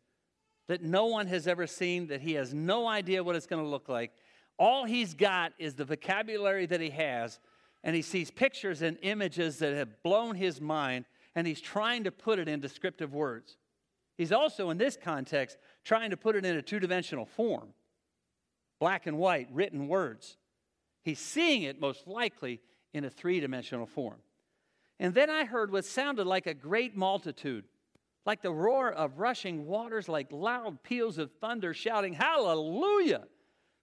that 0.68 0.80
no 0.80 1.06
one 1.06 1.26
has 1.26 1.48
ever 1.48 1.66
seen, 1.66 2.06
that 2.06 2.20
he 2.20 2.34
has 2.34 2.54
no 2.54 2.86
idea 2.86 3.24
what 3.24 3.34
it's 3.34 3.46
going 3.46 3.64
to 3.64 3.68
look 3.68 3.88
like. 3.88 4.12
All 4.60 4.84
he's 4.84 5.14
got 5.14 5.54
is 5.58 5.74
the 5.74 5.84
vocabulary 5.84 6.66
that 6.66 6.80
he 6.80 6.90
has, 6.90 7.40
and 7.84 7.94
he 7.94 8.02
sees 8.02 8.30
pictures 8.30 8.82
and 8.82 8.98
images 9.02 9.58
that 9.58 9.74
have 9.74 10.02
blown 10.02 10.34
his 10.34 10.60
mind, 10.60 11.04
and 11.34 11.46
he's 11.46 11.60
trying 11.60 12.04
to 12.04 12.10
put 12.10 12.38
it 12.38 12.48
in 12.48 12.60
descriptive 12.60 13.14
words. 13.14 13.56
He's 14.16 14.32
also, 14.32 14.70
in 14.70 14.78
this 14.78 14.98
context, 15.00 15.58
trying 15.84 16.10
to 16.10 16.16
put 16.16 16.34
it 16.34 16.44
in 16.44 16.56
a 16.56 16.62
two 16.62 16.80
dimensional 16.80 17.24
form 17.24 17.72
black 18.80 19.06
and 19.06 19.18
white, 19.18 19.48
written 19.52 19.88
words. 19.88 20.36
He's 21.02 21.18
seeing 21.18 21.62
it 21.62 21.80
most 21.80 22.06
likely 22.06 22.60
in 22.92 23.04
a 23.04 23.10
three 23.10 23.40
dimensional 23.40 23.86
form. 23.86 24.18
And 25.00 25.14
then 25.14 25.30
I 25.30 25.44
heard 25.44 25.72
what 25.72 25.84
sounded 25.84 26.26
like 26.26 26.46
a 26.46 26.54
great 26.54 26.96
multitude, 26.96 27.64
like 28.26 28.42
the 28.42 28.52
roar 28.52 28.92
of 28.92 29.18
rushing 29.18 29.66
waters, 29.66 30.08
like 30.08 30.28
loud 30.30 30.82
peals 30.82 31.18
of 31.18 31.32
thunder, 31.40 31.74
shouting, 31.74 32.12
Hallelujah! 32.12 33.24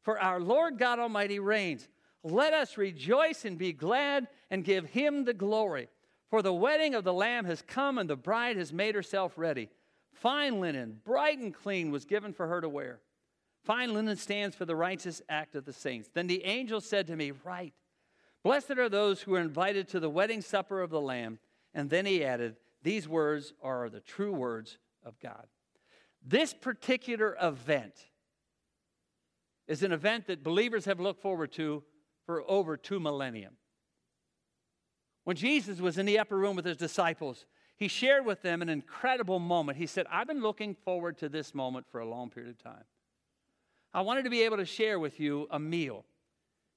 For 0.04 0.20
our 0.20 0.40
Lord 0.40 0.78
God 0.78 1.00
Almighty 1.00 1.40
reigns. 1.40 1.88
Let 2.28 2.54
us 2.54 2.76
rejoice 2.76 3.46
and 3.46 3.56
be 3.56 3.72
glad 3.72 4.28
and 4.50 4.64
give 4.64 4.88
him 4.88 5.26
the 5.26 5.34
glory. 5.34 5.90
For 6.32 6.42
the 6.42 6.52
wedding 6.52 6.96
of 6.96 7.04
the 7.04 7.14
Lamb 7.14 7.46
has 7.46 7.62
come, 7.62 8.00
and 8.00 8.10
the 8.10 8.16
bride 8.16 8.58
has 8.58 8.74
made 8.74 8.96
herself 8.96 9.38
ready. 9.38 9.70
Fine 10.12 10.60
linen, 10.60 11.02
bright 11.06 11.38
and 11.38 11.54
clean, 11.54 11.92
was 11.92 12.04
given 12.04 12.34
for 12.34 12.48
her 12.48 12.62
to 12.62 12.68
wear. 12.68 13.00
Fine 13.64 13.94
linen 13.94 14.18
stands 14.18 14.56
for 14.56 14.66
the 14.66 14.76
righteous 14.76 15.22
act 15.30 15.54
of 15.54 15.66
the 15.66 15.74
saints. 15.74 16.10
Then 16.12 16.26
the 16.26 16.44
angel 16.46 16.82
said 16.82 17.06
to 17.08 17.16
me, 17.16 17.32
Write, 17.44 17.76
blessed 18.42 18.72
are 18.72 18.90
those 18.90 19.22
who 19.22 19.36
are 19.36 19.40
invited 19.40 19.88
to 19.90 20.00
the 20.00 20.10
wedding 20.10 20.42
supper 20.42 20.82
of 20.82 20.90
the 20.90 21.02
Lamb. 21.02 21.38
And 21.76 21.92
then 21.92 22.08
he 22.08 22.26
added, 22.26 22.56
These 22.82 23.08
words 23.08 23.54
are 23.62 23.88
the 23.88 24.00
true 24.00 24.34
words 24.34 24.80
of 25.04 25.20
God. 25.20 25.46
This 26.26 26.56
particular 26.56 27.38
event 27.40 27.94
is 29.68 29.84
an 29.84 29.92
event 29.92 30.26
that 30.26 30.44
believers 30.44 30.86
have 30.86 31.00
looked 31.00 31.22
forward 31.22 31.52
to 31.52 31.84
for 32.26 32.44
over 32.50 32.78
two 32.78 33.00
millennium. 33.00 33.58
When 35.24 35.36
Jesus 35.36 35.80
was 35.80 35.98
in 35.98 36.06
the 36.06 36.20
upper 36.20 36.38
room 36.38 36.56
with 36.56 36.66
his 36.66 36.78
disciples, 36.78 37.46
he 37.78 37.88
shared 37.88 38.26
with 38.26 38.42
them 38.42 38.62
an 38.62 38.70
incredible 38.70 39.40
moment. 39.40 39.78
He 39.78 39.88
said, 39.88 40.06
I've 40.12 40.28
been 40.28 40.42
looking 40.42 40.76
forward 40.76 41.18
to 41.18 41.30
this 41.30 41.54
moment 41.54 41.88
for 41.92 42.00
a 42.00 42.08
long 42.08 42.30
period 42.30 42.52
of 42.52 42.64
time. 42.64 42.84
I 43.94 44.02
wanted 44.02 44.24
to 44.24 44.30
be 44.30 44.44
able 44.44 44.58
to 44.58 44.66
share 44.66 45.00
with 45.00 45.20
you 45.20 45.48
a 45.52 45.60
meal. 45.60 46.06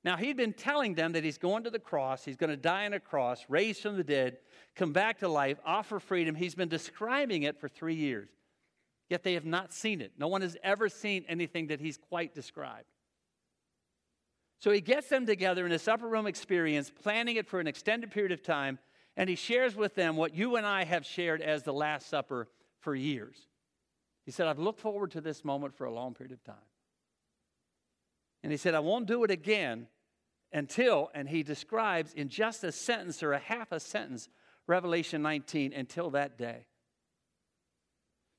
Now, 0.05 0.17
he'd 0.17 0.37
been 0.37 0.53
telling 0.53 0.95
them 0.95 1.13
that 1.13 1.25
he's 1.25 1.39
going 1.39 1.65
to 1.65 1.71
the 1.71 1.79
cross, 1.79 2.25
he's 2.25 2.37
going 2.37 2.51
to 2.51 2.57
die 2.57 2.87
on 2.87 2.93
a 2.93 3.01
cross, 3.01 3.45
raised 3.49 3.83
from 3.83 3.97
the 3.97 4.05
dead, 4.05 4.39
come 4.77 4.93
back 4.93 5.19
to 5.19 5.29
life, 5.29 5.59
offer 5.67 5.99
freedom. 5.99 6.35
He's 6.35 6.55
been 6.55 6.69
describing 6.69 7.43
it 7.43 7.61
for 7.61 7.69
three 7.69 7.97
years, 7.97 8.29
yet 9.11 9.25
they 9.25 9.35
have 9.35 9.45
not 9.45 9.73
seen 9.73 10.01
it. 10.01 10.13
No 10.17 10.29
one 10.29 10.41
has 10.43 10.57
ever 10.63 10.89
seen 10.89 11.25
anything 11.29 11.67
that 11.67 11.81
he's 11.81 11.99
quite 11.99 12.35
described. 12.35 12.87
So 14.59 14.71
he 14.71 14.81
gets 14.81 15.09
them 15.09 15.27
together 15.27 15.65
in 15.65 15.71
this 15.71 15.87
upper 15.87 16.09
room 16.09 16.27
experience, 16.27 16.91
planning 16.91 17.37
it 17.37 17.47
for 17.47 17.61
an 17.61 17.67
extended 17.67 18.11
period 18.11 18.33
of 18.33 18.43
time, 18.43 18.79
and 19.17 19.29
he 19.29 19.37
shares 19.37 19.77
with 19.77 19.95
them 19.95 20.17
what 20.17 20.35
you 20.35 20.57
and 20.57 20.67
I 20.67 20.85
have 20.85 21.07
shared 21.07 21.41
as 21.43 21.63
the 21.63 21.73
Last 21.73 22.09
Supper 22.09 22.49
for 22.81 22.95
years. 22.95 23.37
He 24.25 24.33
said, 24.33 24.47
I've 24.47 24.59
looked 24.59 24.81
forward 24.81 25.13
to 25.13 25.21
this 25.21 25.45
moment 25.45 25.75
for 25.75 25.85
a 25.85 25.93
long 25.93 26.15
period 26.15 26.33
of 26.33 26.43
time. 26.45 26.57
And 28.43 28.53
he 28.53 28.59
said, 28.59 28.75
I 28.75 28.81
won't 28.81 29.07
do 29.07 29.25
it 29.25 29.31
again 29.31 29.87
until, 30.53 31.11
and 31.15 31.29
he 31.29 31.43
describes 31.43 32.13
in 32.15 32.29
just 32.29 32.65
a 32.65 32.73
sentence 32.73 33.23
or 33.23 33.33
a 33.33 33.39
half 33.39 33.73
a 33.73 33.81
sentence, 33.81 34.29
Revelation 34.67 35.23
19, 35.23 35.73
until 35.73 36.11
that 36.11 36.37
day. 36.39 36.67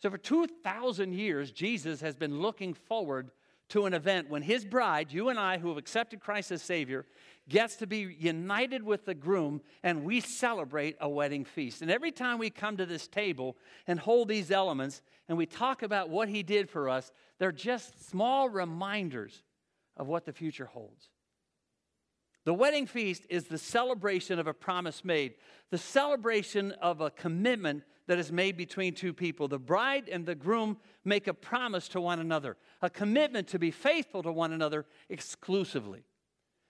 So 0.01 0.09
for 0.09 0.17
2,000 0.17 1.13
years, 1.13 1.51
Jesus 1.51 2.01
has 2.01 2.15
been 2.15 2.39
looking 2.39 2.73
forward 2.73 3.31
to 3.69 3.85
an 3.85 3.93
event 3.93 4.29
when 4.29 4.41
his 4.41 4.65
bride, 4.65 5.11
you 5.11 5.29
and 5.29 5.39
I 5.39 5.57
who 5.57 5.69
have 5.69 5.77
accepted 5.77 6.19
Christ 6.19 6.51
as 6.51 6.61
Savior, 6.61 7.05
gets 7.47 7.75
to 7.77 7.87
be 7.87 8.15
united 8.19 8.83
with 8.83 9.05
the 9.05 9.13
groom 9.13 9.61
and 9.83 10.03
we 10.03 10.19
celebrate 10.19 10.97
a 10.99 11.09
wedding 11.09 11.45
feast. 11.45 11.81
And 11.81 11.89
every 11.89 12.11
time 12.11 12.37
we 12.37 12.49
come 12.49 12.77
to 12.77 12.85
this 12.85 13.07
table 13.07 13.57
and 13.87 13.99
hold 13.99 14.27
these 14.27 14.51
elements 14.51 15.01
and 15.27 15.37
we 15.37 15.45
talk 15.45 15.83
about 15.83 16.09
what 16.09 16.29
he 16.29 16.43
did 16.43 16.69
for 16.69 16.89
us, 16.89 17.11
they're 17.37 17.51
just 17.51 18.09
small 18.09 18.49
reminders 18.49 19.43
of 19.97 20.07
what 20.07 20.25
the 20.25 20.33
future 20.33 20.65
holds. 20.65 21.09
The 22.45 22.53
wedding 22.53 22.87
feast 22.87 23.25
is 23.29 23.45
the 23.45 23.57
celebration 23.57 24.39
of 24.39 24.47
a 24.47 24.53
promise 24.53 25.03
made, 25.05 25.35
the 25.69 25.77
celebration 25.77 26.71
of 26.71 27.01
a 27.01 27.11
commitment 27.11 27.83
that 28.09 28.17
is 28.17 28.31
made 28.31 28.57
between 28.57 28.95
two 28.95 29.13
people. 29.13 29.47
The 29.47 29.59
bride 29.59 30.09
and 30.11 30.25
the 30.25 30.33
groom 30.33 30.77
make 31.05 31.27
a 31.27 31.33
promise 31.33 31.87
to 31.89 32.01
one 32.01 32.19
another, 32.19 32.57
a 32.81 32.89
commitment 32.89 33.47
to 33.49 33.59
be 33.59 33.69
faithful 33.69 34.23
to 34.23 34.31
one 34.31 34.51
another 34.51 34.87
exclusively. 35.09 36.03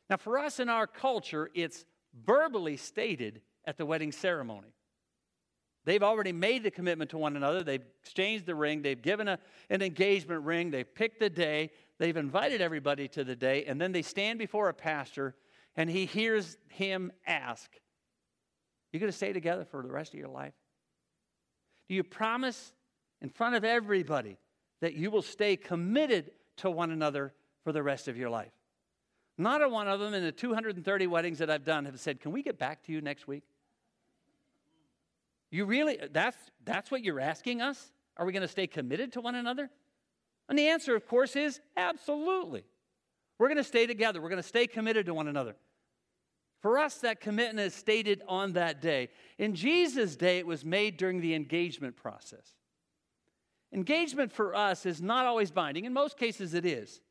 Now, 0.09 0.17
for 0.17 0.37
us 0.37 0.59
in 0.59 0.67
our 0.67 0.85
culture, 0.85 1.49
it's 1.53 1.85
verbally 2.25 2.75
stated 2.75 3.39
at 3.63 3.77
the 3.77 3.85
wedding 3.85 4.11
ceremony. 4.11 4.73
They've 5.85 6.03
already 6.03 6.33
made 6.33 6.63
the 6.63 6.71
commitment 6.71 7.09
to 7.11 7.17
one 7.17 7.37
another. 7.37 7.63
They've 7.63 7.85
exchanged 8.03 8.45
the 8.45 8.55
ring. 8.55 8.81
They've 8.81 9.01
given 9.01 9.29
a, 9.29 9.39
an 9.69 9.81
engagement 9.81 10.43
ring. 10.43 10.71
They've 10.71 10.93
picked 10.93 11.21
the 11.21 11.29
day. 11.29 11.71
They've 11.99 12.17
invited 12.17 12.59
everybody 12.59 13.07
to 13.07 13.23
the 13.23 13.37
day. 13.37 13.63
And 13.63 13.79
then 13.79 13.93
they 13.93 14.01
stand 14.01 14.39
before 14.39 14.67
a 14.67 14.73
pastor 14.73 15.35
and 15.77 15.89
he 15.89 16.05
hears 16.05 16.57
him 16.67 17.13
ask, 17.25 17.71
You 18.91 18.99
going 18.99 19.09
to 19.09 19.17
stay 19.17 19.31
together 19.31 19.63
for 19.63 19.81
the 19.81 19.89
rest 19.89 20.13
of 20.13 20.19
your 20.19 20.27
life? 20.27 20.53
Do 21.89 21.95
you 21.95 22.03
promise 22.03 22.71
in 23.21 23.29
front 23.29 23.55
of 23.55 23.65
everybody 23.65 24.37
that 24.79 24.93
you 24.93 25.11
will 25.11 25.23
stay 25.23 25.57
committed 25.57 26.31
to 26.57 26.69
one 26.69 26.91
another 26.91 27.33
for 27.63 27.73
the 27.73 27.83
rest 27.83 28.07
of 28.07 28.15
your 28.15 28.29
life? 28.29 28.51
Not 29.37 29.63
a 29.63 29.67
one 29.67 29.87
of 29.87 29.99
them 29.99 30.13
in 30.13 30.23
the 30.23 30.31
230 30.31 31.07
weddings 31.07 31.39
that 31.39 31.49
I've 31.49 31.65
done 31.65 31.85
have 31.85 31.99
said, 31.99 32.21
Can 32.21 32.31
we 32.31 32.43
get 32.43 32.59
back 32.59 32.83
to 32.83 32.91
you 32.91 33.01
next 33.01 33.27
week? 33.27 33.43
You 35.49 35.65
really, 35.65 35.97
that's, 36.11 36.37
that's 36.63 36.91
what 36.91 37.03
you're 37.03 37.19
asking 37.19 37.61
us? 37.61 37.91
Are 38.17 38.25
we 38.25 38.33
going 38.33 38.41
to 38.41 38.47
stay 38.47 38.67
committed 38.67 39.13
to 39.13 39.21
one 39.21 39.35
another? 39.35 39.69
And 40.47 40.59
the 40.59 40.67
answer, 40.67 40.95
of 40.95 41.07
course, 41.07 41.35
is 41.35 41.59
absolutely. 41.75 42.65
We're 43.39 43.47
going 43.47 43.57
to 43.57 43.63
stay 43.63 43.87
together. 43.87 44.21
We're 44.21 44.29
going 44.29 44.41
to 44.41 44.47
stay 44.47 44.67
committed 44.67 45.07
to 45.07 45.13
one 45.13 45.27
another. 45.27 45.55
For 46.61 46.77
us, 46.77 46.95
that 46.95 47.21
commitment 47.21 47.67
is 47.67 47.73
stated 47.73 48.21
on 48.27 48.53
that 48.53 48.81
day. 48.81 49.09
In 49.37 49.55
Jesus' 49.55 50.15
day, 50.15 50.39
it 50.39 50.47
was 50.47 50.65
made 50.65 50.97
during 50.97 51.21
the 51.21 51.33
engagement 51.33 51.95
process. 51.95 52.55
Engagement 53.71 54.31
for 54.31 54.55
us 54.55 54.85
is 54.85 55.01
not 55.01 55.25
always 55.25 55.51
binding. 55.51 55.85
In 55.85 55.93
most 55.93 56.17
cases, 56.17 56.53
it 56.53 56.65
is. 56.65 57.01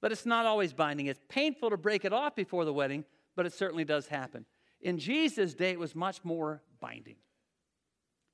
But 0.00 0.12
it's 0.12 0.24
not 0.24 0.46
always 0.46 0.72
binding. 0.72 1.06
It's 1.06 1.20
painful 1.28 1.70
to 1.70 1.76
break 1.76 2.04
it 2.04 2.12
off 2.12 2.34
before 2.34 2.64
the 2.64 2.72
wedding, 2.72 3.04
but 3.36 3.46
it 3.46 3.52
certainly 3.52 3.84
does 3.84 4.06
happen. 4.06 4.46
In 4.80 4.98
Jesus' 4.98 5.54
day, 5.54 5.70
it 5.70 5.78
was 5.78 5.94
much 5.94 6.24
more 6.24 6.62
binding. 6.80 7.16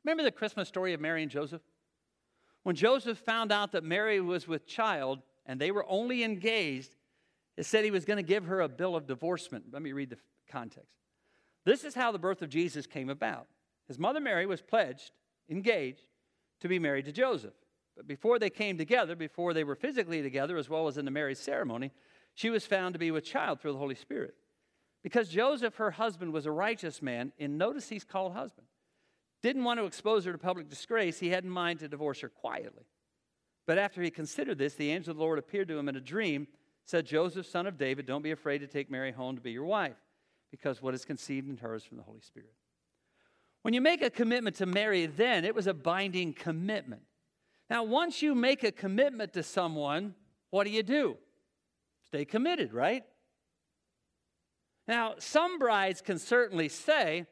Remember 0.04 0.22
the 0.22 0.30
Christmas 0.30 0.68
story 0.68 0.92
of 0.92 1.00
Mary 1.00 1.22
and 1.22 1.30
Joseph? 1.30 1.62
When 2.62 2.76
Joseph 2.76 3.18
found 3.18 3.50
out 3.50 3.72
that 3.72 3.82
Mary 3.82 4.20
was 4.20 4.46
with 4.46 4.66
child 4.66 5.20
and 5.46 5.58
they 5.58 5.70
were 5.70 5.86
only 5.88 6.22
engaged, 6.22 6.94
it 7.56 7.64
said 7.64 7.84
he 7.84 7.90
was 7.90 8.04
going 8.04 8.18
to 8.18 8.22
give 8.22 8.44
her 8.44 8.60
a 8.60 8.68
bill 8.68 8.94
of 8.94 9.06
divorcement. 9.06 9.66
Let 9.72 9.82
me 9.82 9.92
read 9.92 10.10
the 10.10 10.18
context. 10.48 10.90
This 11.64 11.84
is 11.84 11.94
how 11.94 12.12
the 12.12 12.18
birth 12.18 12.42
of 12.42 12.48
Jesus 12.48 12.86
came 12.86 13.08
about. 13.08 13.46
His 13.88 13.98
mother 13.98 14.20
Mary 14.20 14.46
was 14.46 14.62
pledged, 14.62 15.10
engaged, 15.48 16.06
to 16.60 16.68
be 16.68 16.78
married 16.78 17.06
to 17.06 17.12
Joseph. 17.12 17.54
But 17.96 18.06
before 18.06 18.38
they 18.38 18.50
came 18.50 18.76
together, 18.76 19.14
before 19.14 19.54
they 19.54 19.64
were 19.64 19.74
physically 19.74 20.22
together, 20.22 20.56
as 20.56 20.68
well 20.68 20.88
as 20.88 20.98
in 20.98 21.04
the 21.04 21.10
marriage 21.10 21.38
ceremony, 21.38 21.92
she 22.34 22.50
was 22.50 22.66
found 22.66 22.94
to 22.94 22.98
be 22.98 23.10
with 23.10 23.24
child 23.24 23.60
through 23.60 23.72
the 23.72 23.78
Holy 23.78 23.94
Spirit. 23.94 24.34
Because 25.02 25.28
Joseph, 25.28 25.76
her 25.76 25.92
husband, 25.92 26.32
was 26.32 26.46
a 26.46 26.50
righteous 26.50 27.02
man, 27.02 27.32
and 27.38 27.58
notice 27.58 27.88
he's 27.88 28.04
called 28.04 28.32
husband 28.32 28.66
didn't 29.44 29.64
want 29.64 29.78
to 29.78 29.84
expose 29.84 30.24
her 30.24 30.32
to 30.32 30.38
public 30.38 30.70
disgrace, 30.70 31.18
he 31.18 31.28
had 31.28 31.44
in 31.44 31.50
mind 31.50 31.78
to 31.78 31.86
divorce 31.86 32.20
her 32.20 32.30
quietly. 32.30 32.86
But 33.66 33.76
after 33.76 34.00
he 34.00 34.10
considered 34.10 34.56
this, 34.56 34.72
the 34.72 34.90
angel 34.90 35.10
of 35.10 35.18
the 35.18 35.22
Lord 35.22 35.38
appeared 35.38 35.68
to 35.68 35.76
him 35.76 35.86
in 35.90 35.96
a 35.96 36.00
dream, 36.00 36.48
said, 36.86 37.04
Joseph, 37.04 37.44
son 37.44 37.66
of 37.66 37.76
David, 37.76 38.06
don't 38.06 38.22
be 38.22 38.30
afraid 38.30 38.60
to 38.60 38.66
take 38.66 38.90
Mary 38.90 39.12
home 39.12 39.36
to 39.36 39.42
be 39.42 39.52
your 39.52 39.66
wife, 39.66 39.96
because 40.54 40.80
what 40.80 40.94
is 40.94 41.04
conceived 41.04 41.48
in 41.48 41.56
her 41.56 41.74
is 41.74 41.82
from 41.82 41.96
the 41.96 42.04
Holy 42.04 42.20
Spirit. 42.20 42.52
When 43.62 43.74
you 43.74 43.80
make 43.80 44.02
a 44.02 44.10
commitment 44.10 44.54
to 44.56 44.66
marry, 44.66 45.06
then 45.06 45.44
it 45.44 45.52
was 45.52 45.66
a 45.66 45.74
binding 45.74 46.32
commitment. 46.32 47.02
Now, 47.68 47.82
once 47.82 48.22
you 48.22 48.36
make 48.36 48.62
a 48.62 48.70
commitment 48.70 49.32
to 49.32 49.42
someone, 49.42 50.14
what 50.50 50.62
do 50.64 50.70
you 50.70 50.84
do? 50.84 51.16
Stay 52.06 52.24
committed, 52.24 52.72
right? 52.72 53.02
Now, 54.86 55.14
some 55.18 55.58
brides 55.58 56.00
can 56.00 56.20
certainly 56.20 56.68
say, 56.68 57.26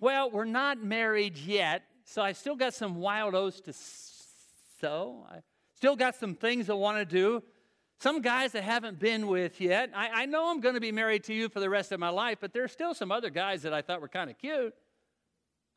well, 0.00 0.28
we're 0.28 0.44
not 0.44 0.82
married 0.82 1.36
yet, 1.36 1.84
so 2.04 2.22
I 2.22 2.32
still 2.32 2.56
got 2.56 2.74
some 2.74 2.96
wild 2.96 3.36
oats 3.36 3.60
to 3.60 3.72
sow. 4.80 5.24
I 5.30 5.42
still 5.76 5.94
got 5.94 6.16
some 6.16 6.34
things 6.34 6.68
I 6.68 6.74
want 6.74 6.98
to 6.98 7.04
do. 7.04 7.40
Some 8.00 8.20
guys 8.20 8.54
I 8.54 8.60
haven't 8.60 8.98
been 8.98 9.26
with 9.28 9.60
yet. 9.60 9.90
I, 9.94 10.22
I 10.22 10.26
know 10.26 10.50
I'm 10.50 10.60
going 10.60 10.74
to 10.74 10.80
be 10.80 10.92
married 10.92 11.24
to 11.24 11.34
you 11.34 11.48
for 11.48 11.60
the 11.60 11.70
rest 11.70 11.92
of 11.92 12.00
my 12.00 12.10
life, 12.10 12.38
but 12.40 12.52
there's 12.52 12.72
still 12.72 12.92
some 12.94 13.10
other 13.10 13.30
guys 13.30 13.62
that 13.62 13.72
I 13.72 13.82
thought 13.82 14.00
were 14.00 14.08
kind 14.08 14.30
of 14.30 14.38
cute. 14.38 14.74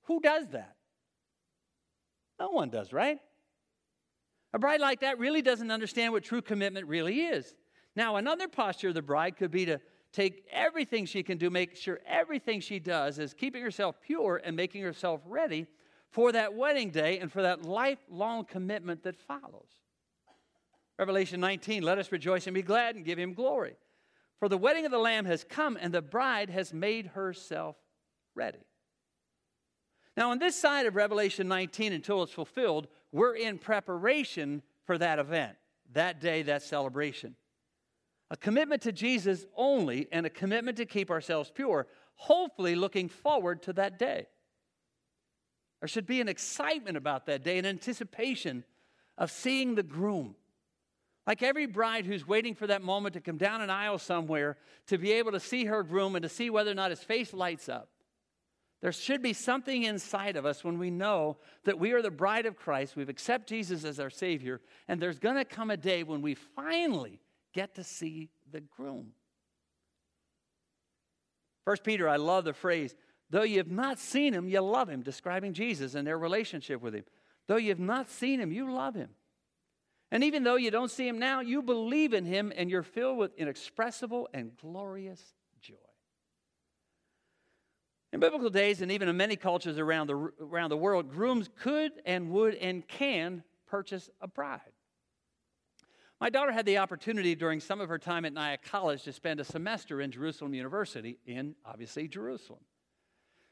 Who 0.03 0.19
does 0.19 0.47
that? 0.49 0.75
No 2.39 2.49
one 2.49 2.69
does, 2.69 2.91
right? 2.93 3.19
A 4.53 4.59
bride 4.59 4.81
like 4.81 5.01
that 5.01 5.19
really 5.19 5.41
doesn't 5.41 5.71
understand 5.71 6.13
what 6.13 6.23
true 6.23 6.41
commitment 6.41 6.87
really 6.87 7.21
is. 7.21 7.55
Now, 7.95 8.15
another 8.15 8.47
posture 8.47 8.89
of 8.89 8.93
the 8.93 9.01
bride 9.01 9.37
could 9.37 9.51
be 9.51 9.65
to 9.65 9.79
take 10.13 10.45
everything 10.51 11.05
she 11.05 11.23
can 11.23 11.37
do, 11.37 11.49
make 11.49 11.75
sure 11.75 11.99
everything 12.05 12.59
she 12.59 12.79
does 12.79 13.19
is 13.19 13.33
keeping 13.33 13.61
herself 13.61 13.99
pure 14.01 14.41
and 14.43 14.55
making 14.55 14.83
herself 14.83 15.21
ready 15.25 15.67
for 16.09 16.31
that 16.31 16.53
wedding 16.53 16.89
day 16.89 17.19
and 17.19 17.31
for 17.31 17.41
that 17.41 17.63
lifelong 17.63 18.45
commitment 18.45 19.03
that 19.03 19.15
follows. 19.15 19.69
Revelation 20.97 21.39
19, 21.39 21.83
let 21.83 21.99
us 21.99 22.11
rejoice 22.11 22.47
and 22.47 22.53
be 22.53 22.61
glad 22.61 22.95
and 22.95 23.05
give 23.05 23.19
him 23.19 23.33
glory. 23.33 23.75
For 24.39 24.49
the 24.49 24.57
wedding 24.57 24.85
of 24.85 24.91
the 24.91 24.97
Lamb 24.97 25.25
has 25.25 25.43
come, 25.43 25.77
and 25.79 25.93
the 25.93 26.01
bride 26.01 26.49
has 26.49 26.73
made 26.73 27.07
herself 27.07 27.75
ready. 28.35 28.59
Now, 30.15 30.31
on 30.31 30.39
this 30.39 30.55
side 30.55 30.87
of 30.87 30.95
Revelation 30.95 31.47
19, 31.47 31.93
until 31.93 32.23
it's 32.23 32.31
fulfilled, 32.31 32.87
we're 33.11 33.35
in 33.35 33.59
preparation 33.59 34.63
for 34.85 34.97
that 34.97 35.19
event, 35.19 35.55
that 35.93 36.19
day, 36.19 36.41
that 36.43 36.63
celebration. 36.63 37.35
A 38.31 38.37
commitment 38.37 38.81
to 38.81 38.91
Jesus 38.91 39.45
only 39.55 40.07
and 40.11 40.25
a 40.25 40.31
commitment 40.31 40.77
to 40.77 40.85
keep 40.85 41.11
ourselves 41.11 41.51
pure, 41.53 41.87
hopefully 42.15 42.75
looking 42.75 43.09
forward 43.09 43.61
to 43.63 43.73
that 43.73 43.99
day. 43.99 44.27
There 45.81 45.87
should 45.87 46.07
be 46.07 46.19
an 46.19 46.27
excitement 46.27 46.97
about 46.97 47.27
that 47.27 47.43
day, 47.43 47.59
an 47.59 47.65
anticipation 47.65 48.63
of 49.17 49.29
seeing 49.29 49.75
the 49.75 49.83
groom 49.83 50.35
like 51.27 51.43
every 51.43 51.65
bride 51.65 52.05
who's 52.05 52.25
waiting 52.25 52.55
for 52.55 52.65
that 52.67 52.81
moment 52.81 53.13
to 53.13 53.21
come 53.21 53.37
down 53.37 53.61
an 53.61 53.69
aisle 53.69 53.97
somewhere 53.97 54.55
to 54.87 54.97
be 54.97 55.11
able 55.11 55.33
to 55.33 55.39
see 55.41 55.65
her 55.65 55.83
groom 55.83 56.15
and 56.15 56.23
to 56.23 56.29
see 56.29 56.49
whether 56.49 56.71
or 56.71 56.75
not 56.75 56.89
his 56.89 57.03
face 57.03 57.33
lights 57.33 57.67
up. 57.67 57.89
There 58.81 58.91
should 58.93 59.21
be 59.21 59.33
something 59.33 59.83
inside 59.83 60.37
of 60.37 60.45
us 60.45 60.63
when 60.63 60.77
we 60.79 60.89
know 60.89 61.37
that 61.65 61.79
we 61.79 61.91
are 61.91 62.01
the 62.01 62.11
bride 62.11 62.45
of 62.45 62.55
Christ, 62.55 62.95
we've 62.95 63.09
accepted 63.09 63.47
Jesus 63.47 63.83
as 63.83 63.99
our 63.99 64.09
Savior, 64.09 64.61
and 64.87 65.01
there's 65.01 65.19
going 65.19 65.35
to 65.35 65.45
come 65.45 65.69
a 65.69 65.77
day 65.77 66.03
when 66.03 66.21
we 66.21 66.35
finally 66.35 67.19
get 67.53 67.75
to 67.75 67.83
see 67.83 68.29
the 68.49 68.61
groom. 68.61 69.11
First 71.65 71.83
Peter, 71.83 72.07
I 72.07 72.15
love 72.15 72.45
the 72.45 72.53
phrase, 72.53 72.95
though 73.29 73.43
you 73.43 73.57
have 73.57 73.71
not 73.71 73.99
seen 73.99 74.33
him, 74.33 74.47
you 74.47 74.61
love 74.61 74.87
him, 74.87 75.01
describing 75.01 75.53
Jesus 75.53 75.95
and 75.95 76.07
their 76.07 76.17
relationship 76.17 76.81
with 76.81 76.93
him. 76.93 77.03
Though 77.47 77.57
you 77.57 77.69
have 77.69 77.79
not 77.79 78.09
seen 78.09 78.39
him, 78.39 78.51
you 78.53 78.71
love 78.71 78.95
him. 78.95 79.09
And 80.11 80.23
even 80.23 80.43
though 80.43 80.55
you 80.55 80.71
don't 80.71 80.91
see 80.91 81.07
him 81.07 81.19
now, 81.19 81.41
you 81.41 81.61
believe 81.61 82.13
in 82.13 82.25
him 82.25 82.53
and 82.55 82.69
you're 82.69 82.83
filled 82.83 83.17
with 83.17 83.35
inexpressible 83.37 84.29
and 84.33 84.55
glorious 84.57 85.21
joy. 85.59 85.75
In 88.13 88.21
biblical 88.21 88.49
days, 88.49 88.81
and 88.81 88.91
even 88.91 89.09
in 89.09 89.17
many 89.17 89.35
cultures 89.35 89.77
around 89.77 90.07
the, 90.07 90.15
around 90.41 90.69
the 90.69 90.77
world, 90.77 91.09
grooms 91.09 91.49
could 91.59 91.91
and 92.05 92.29
would 92.31 92.55
and 92.55 92.87
can 92.87 93.43
purchase 93.67 94.09
a 94.21 94.27
bride. 94.27 94.61
My 96.21 96.29
daughter 96.29 96.53
had 96.53 96.65
the 96.65 96.77
opportunity 96.77 97.35
during 97.35 97.59
some 97.59 97.81
of 97.81 97.89
her 97.89 97.99
time 97.99 98.23
at 98.25 98.33
Nyack 98.33 98.63
College 98.63 99.03
to 99.03 99.13
spend 99.13 99.39
a 99.39 99.43
semester 99.43 100.01
in 100.01 100.09
Jerusalem 100.09 100.53
University, 100.53 101.19
in 101.25 101.53
obviously 101.65 102.07
Jerusalem. 102.07 102.61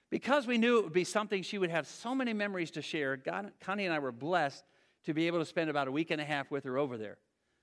Because 0.09 0.47
we 0.47 0.57
knew 0.57 0.79
it 0.79 0.83
would 0.85 0.93
be 0.93 1.03
something 1.03 1.43
she 1.43 1.57
would 1.57 1.69
have 1.69 1.85
so 1.85 2.15
many 2.15 2.31
memories 2.31 2.71
to 2.71 2.81
share, 2.81 3.17
God, 3.17 3.51
Connie 3.59 3.85
and 3.85 3.93
I 3.93 3.99
were 3.99 4.13
blessed 4.13 4.63
to 5.05 5.13
be 5.13 5.27
able 5.27 5.39
to 5.39 5.45
spend 5.45 5.69
about 5.69 5.87
a 5.87 5.91
week 5.91 6.11
and 6.11 6.19
a 6.19 6.25
half 6.25 6.51
with 6.51 6.63
her 6.63 6.77
over 6.77 6.97
there. 6.97 7.17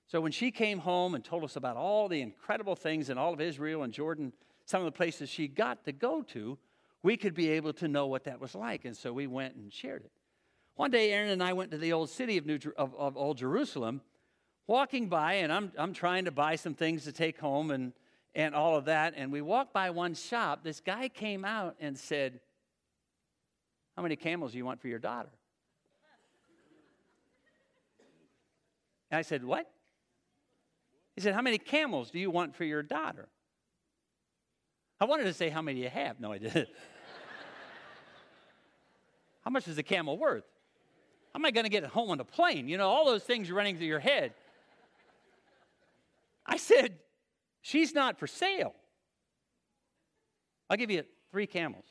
So 0.07 0.21
when 0.21 0.31
she 0.31 0.51
came 0.51 0.79
home 0.79 1.15
and 1.15 1.23
told 1.23 1.43
us 1.43 1.55
about 1.55 1.77
all 1.77 2.07
the 2.07 2.21
incredible 2.21 2.75
things 2.75 3.09
in 3.09 3.17
all 3.17 3.33
of 3.33 3.41
Israel 3.41 3.83
and 3.83 3.93
Jordan, 3.93 4.33
some 4.65 4.81
of 4.81 4.85
the 4.85 4.91
places 4.91 5.29
she 5.29 5.47
got 5.47 5.85
to 5.85 5.91
go 5.91 6.21
to, 6.23 6.57
we 7.03 7.17
could 7.17 7.33
be 7.33 7.49
able 7.49 7.73
to 7.73 7.87
know 7.87 8.07
what 8.07 8.25
that 8.25 8.39
was 8.39 8.55
like. 8.55 8.85
And 8.85 8.95
so 8.95 9.11
we 9.11 9.27
went 9.27 9.55
and 9.55 9.71
shared 9.71 10.03
it. 10.03 10.11
One 10.75 10.91
day, 10.91 11.11
Aaron 11.11 11.29
and 11.29 11.43
I 11.43 11.53
went 11.53 11.71
to 11.71 11.77
the 11.77 11.93
old 11.93 12.09
city 12.09 12.37
of, 12.37 12.45
New, 12.45 12.59
of, 12.77 12.95
of 12.95 13.15
Old 13.15 13.37
Jerusalem, 13.37 14.01
walking 14.65 15.07
by, 15.07 15.33
and 15.33 15.53
I'm, 15.53 15.71
I'm 15.77 15.93
trying 15.93 16.25
to 16.25 16.31
buy 16.31 16.55
some 16.55 16.73
things 16.73 17.03
to 17.03 17.11
take 17.11 17.39
home 17.39 17.69
and, 17.69 17.93
and 18.33 18.55
all 18.55 18.75
of 18.75 18.85
that. 18.85 19.13
And 19.15 19.31
we 19.31 19.41
walked 19.41 19.73
by 19.73 19.91
one 19.91 20.15
shop. 20.15 20.63
This 20.63 20.79
guy 20.79 21.09
came 21.09 21.45
out 21.45 21.75
and 21.79 21.97
said, 21.97 22.39
How 23.95 24.01
many 24.01 24.15
camels 24.15 24.53
do 24.53 24.57
you 24.57 24.65
want 24.65 24.81
for 24.81 24.87
your 24.87 24.99
daughter? 24.99 25.29
And 29.13 29.19
I 29.19 29.21
said, 29.21 29.45
What? 29.45 29.69
He 31.13 31.21
said, 31.21 31.35
How 31.35 31.43
many 31.43 31.59
camels 31.59 32.09
do 32.09 32.17
you 32.17 32.31
want 32.31 32.55
for 32.55 32.63
your 32.63 32.81
daughter? 32.81 33.29
I 34.99 35.05
wanted 35.05 35.25
to 35.25 35.33
say, 35.33 35.49
How 35.49 35.61
many 35.61 35.83
you 35.83 35.89
have? 35.89 36.19
No, 36.19 36.31
I 36.31 36.39
didn't. 36.39 36.67
How 39.45 39.51
much 39.51 39.67
is 39.67 39.77
a 39.77 39.83
camel 39.83 40.17
worth? 40.17 40.45
How 41.31 41.39
am 41.39 41.45
I 41.45 41.51
going 41.51 41.65
to 41.65 41.69
get 41.69 41.83
home 41.83 42.09
on 42.09 42.19
a 42.21 42.25
plane? 42.25 42.67
You 42.67 42.79
know, 42.79 42.89
all 42.89 43.05
those 43.05 43.21
things 43.21 43.51
running 43.51 43.77
through 43.77 43.85
your 43.85 43.99
head. 43.99 44.33
I 46.43 46.57
said, 46.57 46.97
She's 47.61 47.93
not 47.93 48.17
for 48.17 48.25
sale. 48.25 48.73
I'll 50.71 50.77
give 50.77 50.89
you 50.89 51.03
three 51.29 51.45
camels. 51.45 51.85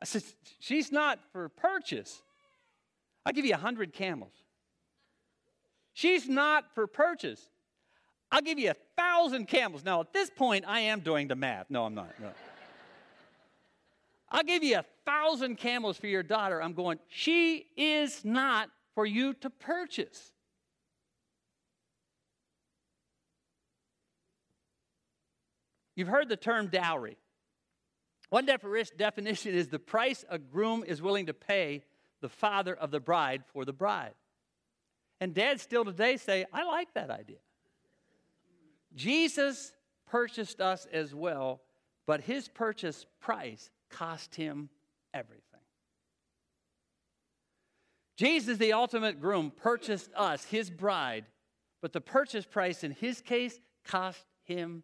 I 0.00 0.06
said, 0.06 0.22
She's 0.60 0.90
not 0.90 1.18
for 1.30 1.50
purchase. 1.50 2.22
I'll 3.26 3.34
give 3.34 3.44
you 3.44 3.52
a 3.52 3.58
hundred 3.58 3.92
camels. 3.92 4.32
She's 5.96 6.28
not 6.28 6.74
for 6.74 6.86
purchase. 6.86 7.48
I'll 8.30 8.42
give 8.42 8.58
you 8.58 8.70
a 8.70 8.76
thousand 8.98 9.48
camels. 9.48 9.82
Now, 9.82 10.02
at 10.02 10.12
this 10.12 10.28
point, 10.28 10.66
I 10.68 10.80
am 10.80 11.00
doing 11.00 11.26
the 11.26 11.36
math. 11.36 11.70
No, 11.70 11.86
I'm 11.86 11.94
not. 11.94 12.10
No. 12.20 12.32
I'll 14.30 14.42
give 14.42 14.62
you 14.62 14.76
a 14.76 14.84
thousand 15.06 15.56
camels 15.56 15.96
for 15.96 16.06
your 16.06 16.22
daughter. 16.22 16.62
I'm 16.62 16.74
going, 16.74 16.98
she 17.08 17.64
is 17.78 18.26
not 18.26 18.68
for 18.94 19.06
you 19.06 19.32
to 19.40 19.48
purchase. 19.48 20.32
You've 25.94 26.08
heard 26.08 26.28
the 26.28 26.36
term 26.36 26.66
dowry. 26.66 27.16
One 28.28 28.44
definition 28.44 29.54
is 29.54 29.68
the 29.68 29.78
price 29.78 30.26
a 30.28 30.38
groom 30.38 30.84
is 30.86 31.00
willing 31.00 31.24
to 31.24 31.32
pay 31.32 31.84
the 32.20 32.28
father 32.28 32.74
of 32.74 32.90
the 32.90 33.00
bride 33.00 33.44
for 33.50 33.64
the 33.64 33.72
bride. 33.72 34.12
And 35.20 35.34
dads 35.34 35.62
still 35.62 35.84
today 35.84 36.16
say, 36.16 36.46
I 36.52 36.64
like 36.64 36.92
that 36.94 37.10
idea. 37.10 37.38
Jesus 38.94 39.72
purchased 40.06 40.60
us 40.60 40.86
as 40.92 41.14
well, 41.14 41.60
but 42.06 42.20
his 42.20 42.48
purchase 42.48 43.06
price 43.20 43.70
cost 43.90 44.34
him 44.34 44.68
everything. 45.12 45.42
Jesus, 48.16 48.56
the 48.56 48.72
ultimate 48.72 49.20
groom, 49.20 49.52
purchased 49.54 50.10
us, 50.16 50.44
his 50.44 50.70
bride, 50.70 51.26
but 51.82 51.92
the 51.92 52.00
purchase 52.00 52.46
price 52.46 52.82
in 52.82 52.92
his 52.92 53.20
case 53.20 53.58
cost 53.84 54.24
him. 54.44 54.82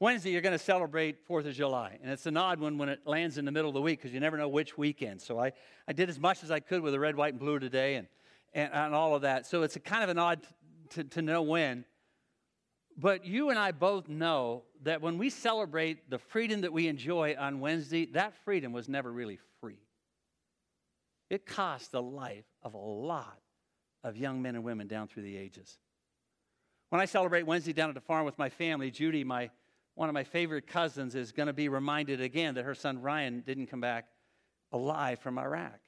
Wednesday, 0.00 0.30
you're 0.30 0.40
going 0.40 0.56
to 0.56 0.64
celebrate 0.64 1.28
4th 1.28 1.46
of 1.46 1.54
July. 1.54 1.98
And 2.02 2.10
it's 2.10 2.24
an 2.24 2.38
odd 2.38 2.58
one 2.58 2.78
when 2.78 2.88
it 2.88 3.00
lands 3.04 3.36
in 3.36 3.44
the 3.44 3.52
middle 3.52 3.68
of 3.68 3.74
the 3.74 3.82
week 3.82 4.00
because 4.00 4.14
you 4.14 4.18
never 4.18 4.38
know 4.38 4.48
which 4.48 4.78
weekend. 4.78 5.20
So 5.20 5.38
I, 5.38 5.52
I 5.86 5.92
did 5.92 6.08
as 6.08 6.18
much 6.18 6.42
as 6.42 6.50
I 6.50 6.58
could 6.58 6.80
with 6.80 6.94
the 6.94 6.98
red, 6.98 7.16
white, 7.16 7.34
and 7.34 7.38
blue 7.38 7.58
today 7.58 7.96
and, 7.96 8.08
and, 8.54 8.72
and 8.72 8.94
all 8.94 9.14
of 9.14 9.22
that. 9.22 9.46
So 9.46 9.62
it's 9.62 9.76
kind 9.84 10.02
of 10.02 10.08
an 10.08 10.18
odd 10.18 10.40
t- 10.88 11.04
to 11.04 11.20
know 11.20 11.42
when. 11.42 11.84
But 12.96 13.26
you 13.26 13.50
and 13.50 13.58
I 13.58 13.72
both 13.72 14.08
know 14.08 14.62
that 14.84 15.02
when 15.02 15.18
we 15.18 15.28
celebrate 15.28 16.08
the 16.08 16.18
freedom 16.18 16.62
that 16.62 16.72
we 16.72 16.88
enjoy 16.88 17.36
on 17.38 17.60
Wednesday, 17.60 18.06
that 18.12 18.32
freedom 18.42 18.72
was 18.72 18.88
never 18.88 19.12
really 19.12 19.38
free. 19.60 19.82
It 21.28 21.44
cost 21.44 21.92
the 21.92 22.02
life 22.02 22.46
of 22.62 22.72
a 22.72 22.78
lot 22.78 23.38
of 24.02 24.16
young 24.16 24.40
men 24.40 24.54
and 24.54 24.64
women 24.64 24.86
down 24.86 25.08
through 25.08 25.24
the 25.24 25.36
ages. 25.36 25.78
When 26.88 27.02
I 27.02 27.04
celebrate 27.04 27.46
Wednesday 27.46 27.74
down 27.74 27.90
at 27.90 27.94
the 27.94 28.00
farm 28.00 28.24
with 28.24 28.38
my 28.38 28.48
family, 28.48 28.90
Judy, 28.90 29.24
my 29.24 29.50
one 30.00 30.08
of 30.08 30.14
my 30.14 30.24
favorite 30.24 30.66
cousins 30.66 31.14
is 31.14 31.30
going 31.30 31.48
to 31.48 31.52
be 31.52 31.68
reminded 31.68 32.22
again 32.22 32.54
that 32.54 32.64
her 32.64 32.74
son 32.74 33.02
Ryan 33.02 33.42
didn't 33.46 33.66
come 33.66 33.82
back 33.82 34.06
alive 34.72 35.18
from 35.18 35.38
Iraq. 35.38 35.78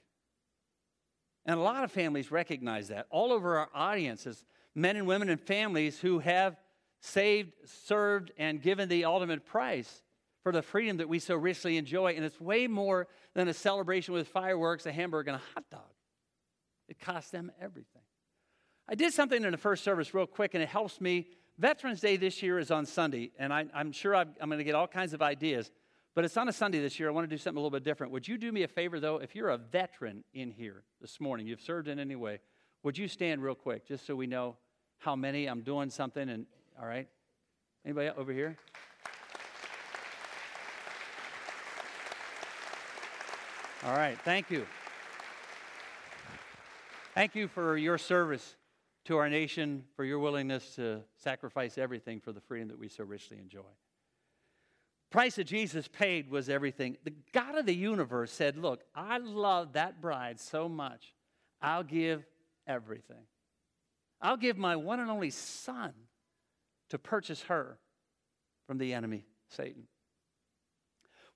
And 1.46 1.58
a 1.58 1.62
lot 1.62 1.82
of 1.82 1.90
families 1.90 2.30
recognize 2.30 2.88
that. 2.88 3.06
All 3.08 3.32
over 3.32 3.56
our 3.56 3.70
audiences, 3.74 4.44
men 4.74 4.96
and 4.96 5.06
women 5.06 5.30
and 5.30 5.40
families 5.40 5.98
who 5.98 6.18
have 6.18 6.58
saved, 7.00 7.54
served, 7.64 8.32
and 8.36 8.60
given 8.60 8.90
the 8.90 9.06
ultimate 9.06 9.46
price 9.46 10.02
for 10.42 10.52
the 10.52 10.60
freedom 10.60 10.98
that 10.98 11.08
we 11.08 11.18
so 11.18 11.34
richly 11.34 11.78
enjoy. 11.78 12.12
And 12.12 12.22
it's 12.22 12.38
way 12.38 12.66
more 12.66 13.08
than 13.34 13.48
a 13.48 13.54
celebration 13.54 14.12
with 14.12 14.28
fireworks, 14.28 14.84
a 14.84 14.92
hamburger, 14.92 15.30
and 15.30 15.40
a 15.40 15.54
hot 15.54 15.64
dog. 15.70 15.94
It 16.86 17.00
costs 17.00 17.30
them 17.30 17.50
everything. 17.58 18.02
I 18.86 18.94
did 18.94 19.14
something 19.14 19.42
in 19.42 19.52
the 19.52 19.56
first 19.56 19.82
service 19.82 20.12
real 20.12 20.26
quick, 20.26 20.52
and 20.52 20.62
it 20.62 20.68
helps 20.68 21.00
me 21.00 21.28
Veterans 21.58 22.00
Day 22.00 22.16
this 22.16 22.42
year 22.42 22.58
is 22.58 22.70
on 22.70 22.86
Sunday, 22.86 23.30
and 23.38 23.52
I, 23.52 23.66
am 23.74 23.92
sure 23.92 24.16
I'm, 24.16 24.34
I'm 24.40 24.48
going 24.48 24.58
to 24.58 24.64
get 24.64 24.74
all 24.74 24.88
kinds 24.88 25.12
of 25.12 25.20
ideas, 25.20 25.70
but 26.14 26.24
it's 26.24 26.36
on 26.36 26.48
a 26.48 26.52
Sunday 26.52 26.80
this 26.80 26.98
year. 26.98 27.08
I 27.08 27.12
want 27.12 27.28
to 27.28 27.34
do 27.34 27.38
something 27.38 27.58
a 27.58 27.60
little 27.60 27.76
bit 27.76 27.84
different. 27.84 28.12
Would 28.12 28.26
you 28.26 28.38
do 28.38 28.50
me 28.50 28.62
a 28.62 28.68
favor, 28.68 28.98
though? 28.98 29.18
If 29.18 29.34
you're 29.34 29.50
a 29.50 29.58
veteran 29.58 30.24
in 30.32 30.50
here 30.50 30.82
this 31.00 31.20
morning, 31.20 31.46
you've 31.46 31.60
served 31.60 31.88
in 31.88 31.98
any 31.98 32.16
way, 32.16 32.40
would 32.82 32.96
you 32.96 33.06
stand 33.06 33.42
real 33.42 33.54
quick 33.54 33.86
just 33.86 34.06
so 34.06 34.16
we 34.16 34.26
know 34.26 34.56
how 34.98 35.14
many? 35.14 35.46
I'm 35.46 35.62
doing 35.62 35.90
something, 35.90 36.28
and 36.28 36.46
all 36.80 36.86
right? 36.86 37.08
Anybody 37.84 38.10
over 38.16 38.32
here? 38.32 38.56
All 43.84 43.94
right, 43.94 44.18
thank 44.24 44.50
you. 44.50 44.64
Thank 47.14 47.34
you 47.34 47.46
for 47.46 47.76
your 47.76 47.98
service 47.98 48.56
to 49.04 49.16
our 49.16 49.28
nation 49.28 49.84
for 49.96 50.04
your 50.04 50.18
willingness 50.18 50.76
to 50.76 51.00
sacrifice 51.16 51.78
everything 51.78 52.20
for 52.20 52.32
the 52.32 52.40
freedom 52.40 52.68
that 52.68 52.78
we 52.78 52.88
so 52.88 53.04
richly 53.04 53.38
enjoy. 53.38 53.60
Price 55.10 55.36
that 55.36 55.44
Jesus 55.44 55.88
paid 55.88 56.30
was 56.30 56.48
everything. 56.48 56.96
The 57.04 57.12
God 57.32 57.58
of 57.58 57.66
the 57.66 57.74
universe 57.74 58.32
said, 58.32 58.56
Look, 58.56 58.82
I 58.94 59.18
love 59.18 59.74
that 59.74 60.00
bride 60.00 60.40
so 60.40 60.68
much, 60.68 61.14
I'll 61.60 61.82
give 61.82 62.24
everything. 62.66 63.24
I'll 64.20 64.36
give 64.36 64.56
my 64.56 64.76
one 64.76 65.00
and 65.00 65.10
only 65.10 65.30
son 65.30 65.92
to 66.90 66.98
purchase 66.98 67.42
her 67.42 67.78
from 68.66 68.78
the 68.78 68.94
enemy, 68.94 69.26
Satan. 69.48 69.82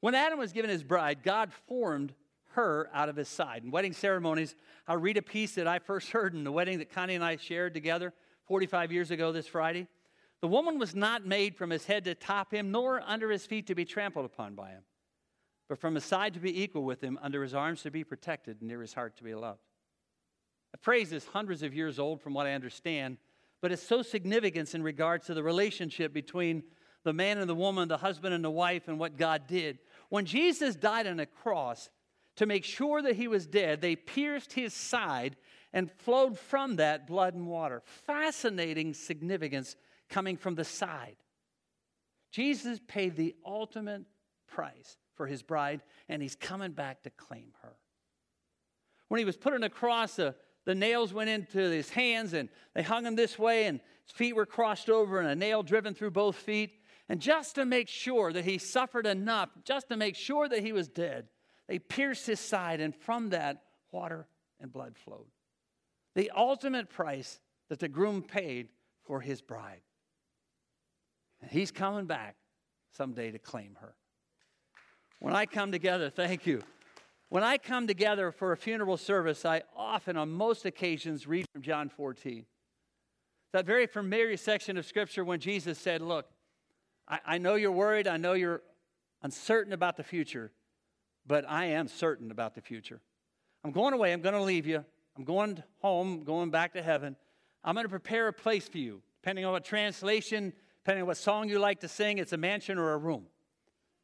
When 0.00 0.14
Adam 0.14 0.38
was 0.38 0.52
given 0.52 0.70
his 0.70 0.84
bride, 0.84 1.22
God 1.22 1.52
formed 1.66 2.14
her 2.56 2.90
out 2.92 3.08
of 3.08 3.16
his 3.16 3.28
side. 3.28 3.62
In 3.64 3.70
wedding 3.70 3.92
ceremonies, 3.92 4.56
I'll 4.88 4.96
read 4.96 5.16
a 5.16 5.22
piece 5.22 5.54
that 5.54 5.66
I 5.66 5.78
first 5.78 6.10
heard 6.10 6.34
in 6.34 6.44
the 6.44 6.52
wedding 6.52 6.78
that 6.78 6.90
Connie 6.90 7.14
and 7.14 7.24
I 7.24 7.36
shared 7.36 7.72
together 7.72 8.12
45 8.46 8.92
years 8.92 9.10
ago 9.10 9.30
this 9.30 9.46
Friday. 9.46 9.86
The 10.40 10.48
woman 10.48 10.78
was 10.78 10.94
not 10.94 11.26
made 11.26 11.56
from 11.56 11.70
his 11.70 11.86
head 11.86 12.04
to 12.04 12.14
top 12.14 12.52
him, 12.52 12.70
nor 12.70 13.00
under 13.00 13.30
his 13.30 13.46
feet 13.46 13.66
to 13.68 13.74
be 13.74 13.84
trampled 13.84 14.26
upon 14.26 14.54
by 14.54 14.70
him, 14.70 14.82
but 15.68 15.78
from 15.78 15.94
his 15.94 16.04
side 16.04 16.34
to 16.34 16.40
be 16.40 16.62
equal 16.62 16.84
with 16.84 17.00
him, 17.00 17.18
under 17.22 17.42
his 17.42 17.54
arms 17.54 17.82
to 17.82 17.90
be 17.90 18.04
protected, 18.04 18.62
near 18.62 18.80
his 18.80 18.94
heart 18.94 19.16
to 19.16 19.24
be 19.24 19.34
loved. 19.34 19.60
A 20.74 20.78
phrase 20.78 21.12
is 21.12 21.24
hundreds 21.24 21.62
of 21.62 21.74
years 21.74 21.98
old 21.98 22.20
from 22.20 22.34
what 22.34 22.46
I 22.46 22.52
understand, 22.52 23.18
but 23.62 23.72
it's 23.72 23.82
so 23.82 24.02
significant 24.02 24.74
in 24.74 24.82
regards 24.82 25.26
to 25.26 25.34
the 25.34 25.42
relationship 25.42 26.12
between 26.12 26.62
the 27.02 27.12
man 27.12 27.38
and 27.38 27.48
the 27.48 27.54
woman, 27.54 27.88
the 27.88 27.96
husband 27.96 28.34
and 28.34 28.44
the 28.44 28.50
wife, 28.50 28.88
and 28.88 28.98
what 28.98 29.16
God 29.16 29.46
did. 29.46 29.78
When 30.08 30.26
Jesus 30.26 30.76
died 30.76 31.06
on 31.06 31.20
a 31.20 31.26
cross, 31.26 31.88
to 32.36 32.46
make 32.46 32.64
sure 32.64 33.02
that 33.02 33.16
he 33.16 33.28
was 33.28 33.46
dead, 33.46 33.80
they 33.80 33.96
pierced 33.96 34.52
his 34.52 34.74
side 34.74 35.36
and 35.72 35.90
flowed 35.90 36.38
from 36.38 36.76
that 36.76 37.06
blood 37.06 37.34
and 37.34 37.46
water. 37.46 37.82
Fascinating 37.84 38.94
significance 38.94 39.76
coming 40.08 40.36
from 40.36 40.54
the 40.54 40.64
side. 40.64 41.16
Jesus 42.30 42.80
paid 42.86 43.16
the 43.16 43.34
ultimate 43.44 44.04
price 44.46 44.96
for 45.14 45.26
his 45.26 45.42
bride, 45.42 45.82
and 46.08 46.20
he's 46.22 46.36
coming 46.36 46.72
back 46.72 47.02
to 47.02 47.10
claim 47.10 47.52
her. 47.62 47.76
When 49.08 49.18
he 49.18 49.24
was 49.24 49.36
put 49.36 49.54
on 49.54 49.62
the 49.62 49.70
cross, 49.70 50.16
the, 50.16 50.34
the 50.64 50.74
nails 50.74 51.14
went 51.14 51.30
into 51.30 51.58
his 51.58 51.90
hands 51.90 52.32
and 52.32 52.48
they 52.74 52.82
hung 52.82 53.06
him 53.06 53.16
this 53.16 53.38
way, 53.38 53.64
and 53.64 53.80
his 54.04 54.12
feet 54.12 54.36
were 54.36 54.46
crossed 54.46 54.90
over, 54.90 55.20
and 55.20 55.28
a 55.28 55.34
nail 55.34 55.62
driven 55.62 55.94
through 55.94 56.10
both 56.10 56.36
feet. 56.36 56.80
And 57.08 57.20
just 57.20 57.54
to 57.54 57.64
make 57.64 57.88
sure 57.88 58.32
that 58.32 58.44
he 58.44 58.58
suffered 58.58 59.06
enough, 59.06 59.48
just 59.64 59.88
to 59.88 59.96
make 59.96 60.16
sure 60.16 60.48
that 60.48 60.62
he 60.62 60.72
was 60.72 60.88
dead, 60.88 61.28
they 61.68 61.78
pierced 61.78 62.26
his 62.26 62.40
side, 62.40 62.80
and 62.80 62.94
from 62.94 63.30
that, 63.30 63.62
water 63.90 64.26
and 64.60 64.72
blood 64.72 64.96
flowed. 64.96 65.26
The 66.14 66.30
ultimate 66.34 66.88
price 66.88 67.40
that 67.68 67.78
the 67.78 67.88
groom 67.88 68.22
paid 68.22 68.68
for 69.04 69.20
his 69.20 69.42
bride. 69.42 69.80
And 71.42 71.50
he's 71.50 71.70
coming 71.70 72.06
back 72.06 72.36
someday 72.92 73.30
to 73.30 73.38
claim 73.38 73.76
her. 73.80 73.94
When 75.20 75.34
I 75.34 75.46
come 75.46 75.72
together, 75.72 76.10
thank 76.10 76.46
you. 76.46 76.62
When 77.28 77.42
I 77.42 77.58
come 77.58 77.86
together 77.86 78.30
for 78.30 78.52
a 78.52 78.56
funeral 78.56 78.96
service, 78.96 79.44
I 79.44 79.62
often, 79.76 80.16
on 80.16 80.30
most 80.30 80.64
occasions, 80.64 81.26
read 81.26 81.46
from 81.52 81.62
John 81.62 81.88
14. 81.88 82.44
That 83.52 83.66
very 83.66 83.86
familiar 83.86 84.36
section 84.36 84.76
of 84.76 84.86
Scripture 84.86 85.24
when 85.24 85.40
Jesus 85.40 85.78
said, 85.78 86.02
Look, 86.02 86.26
I, 87.08 87.18
I 87.26 87.38
know 87.38 87.54
you're 87.54 87.72
worried, 87.72 88.06
I 88.06 88.16
know 88.16 88.34
you're 88.34 88.62
uncertain 89.22 89.72
about 89.72 89.96
the 89.96 90.04
future, 90.04 90.52
but 91.26 91.48
I 91.48 91.66
am 91.66 91.88
certain 91.88 92.30
about 92.30 92.54
the 92.54 92.60
future. 92.60 93.00
I'm 93.64 93.72
going 93.72 93.94
away, 93.94 94.12
I'm 94.12 94.20
going 94.20 94.34
to 94.34 94.42
leave 94.42 94.66
you, 94.66 94.84
I'm 95.16 95.24
going 95.24 95.62
home, 95.80 96.22
going 96.24 96.50
back 96.50 96.74
to 96.74 96.82
heaven. 96.82 97.16
I'm 97.64 97.74
going 97.74 97.84
to 97.84 97.90
prepare 97.90 98.28
a 98.28 98.32
place 98.32 98.68
for 98.68 98.78
you. 98.78 99.02
Depending 99.22 99.44
on 99.44 99.52
what 99.52 99.64
translation, 99.64 100.52
depending 100.84 101.02
on 101.02 101.08
what 101.08 101.16
song 101.16 101.48
you 101.48 101.58
like 101.58 101.80
to 101.80 101.88
sing, 101.88 102.18
it's 102.18 102.32
a 102.32 102.36
mansion 102.36 102.78
or 102.78 102.92
a 102.92 102.96
room. 102.96 103.26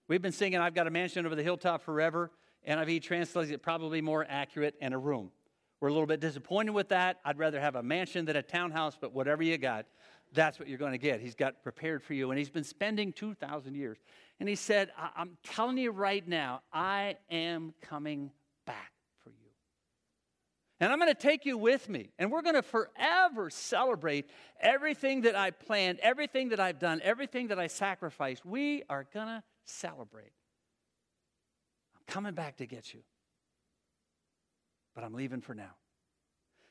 We've 0.08 0.20
been 0.20 0.32
singing 0.32 0.58
I've 0.58 0.74
Got 0.74 0.88
a 0.88 0.90
Mansion 0.90 1.24
Over 1.24 1.36
the 1.36 1.44
Hilltop 1.44 1.82
Forever. 1.82 2.32
NIV 2.68 3.02
translates 3.02 3.50
it 3.50 3.62
probably 3.62 4.00
more 4.00 4.26
accurate 4.28 4.74
and 4.80 4.92
a 4.92 4.98
room. 4.98 5.30
We're 5.80 5.88
a 5.88 5.92
little 5.92 6.06
bit 6.06 6.20
disappointed 6.20 6.72
with 6.72 6.88
that. 6.88 7.20
I'd 7.24 7.38
rather 7.38 7.60
have 7.60 7.76
a 7.76 7.82
mansion 7.82 8.24
than 8.24 8.36
a 8.36 8.42
townhouse, 8.42 8.96
but 9.00 9.12
whatever 9.12 9.42
you 9.42 9.58
got, 9.58 9.86
that's 10.32 10.58
what 10.58 10.68
you're 10.68 10.78
going 10.78 10.92
to 10.92 10.98
get. 10.98 11.20
He's 11.20 11.34
got 11.34 11.62
prepared 11.62 12.02
for 12.02 12.14
you. 12.14 12.30
And 12.30 12.38
he's 12.38 12.50
been 12.50 12.64
spending 12.64 13.12
2,000 13.12 13.74
years. 13.74 13.98
And 14.42 14.48
he 14.48 14.56
said, 14.56 14.90
I'm 15.14 15.38
telling 15.44 15.78
you 15.78 15.92
right 15.92 16.26
now, 16.26 16.62
I 16.72 17.14
am 17.30 17.74
coming 17.80 18.32
back 18.66 18.90
for 19.22 19.30
you. 19.30 19.50
And 20.80 20.92
I'm 20.92 20.98
going 20.98 21.14
to 21.14 21.20
take 21.20 21.46
you 21.46 21.56
with 21.56 21.88
me. 21.88 22.10
And 22.18 22.32
we're 22.32 22.42
going 22.42 22.56
to 22.56 22.62
forever 22.62 23.50
celebrate 23.50 24.28
everything 24.60 25.20
that 25.20 25.36
I 25.36 25.52
planned, 25.52 26.00
everything 26.00 26.48
that 26.48 26.58
I've 26.58 26.80
done, 26.80 27.00
everything 27.04 27.46
that 27.46 27.60
I 27.60 27.68
sacrificed. 27.68 28.44
We 28.44 28.82
are 28.90 29.06
going 29.14 29.28
to 29.28 29.44
celebrate 29.64 30.32
I'm 31.94 32.02
coming 32.08 32.34
back 32.34 32.56
to 32.56 32.66
get 32.66 32.92
you. 32.92 33.02
But 34.96 35.04
I'm 35.04 35.14
leaving 35.14 35.40
for 35.40 35.54
now. 35.54 35.76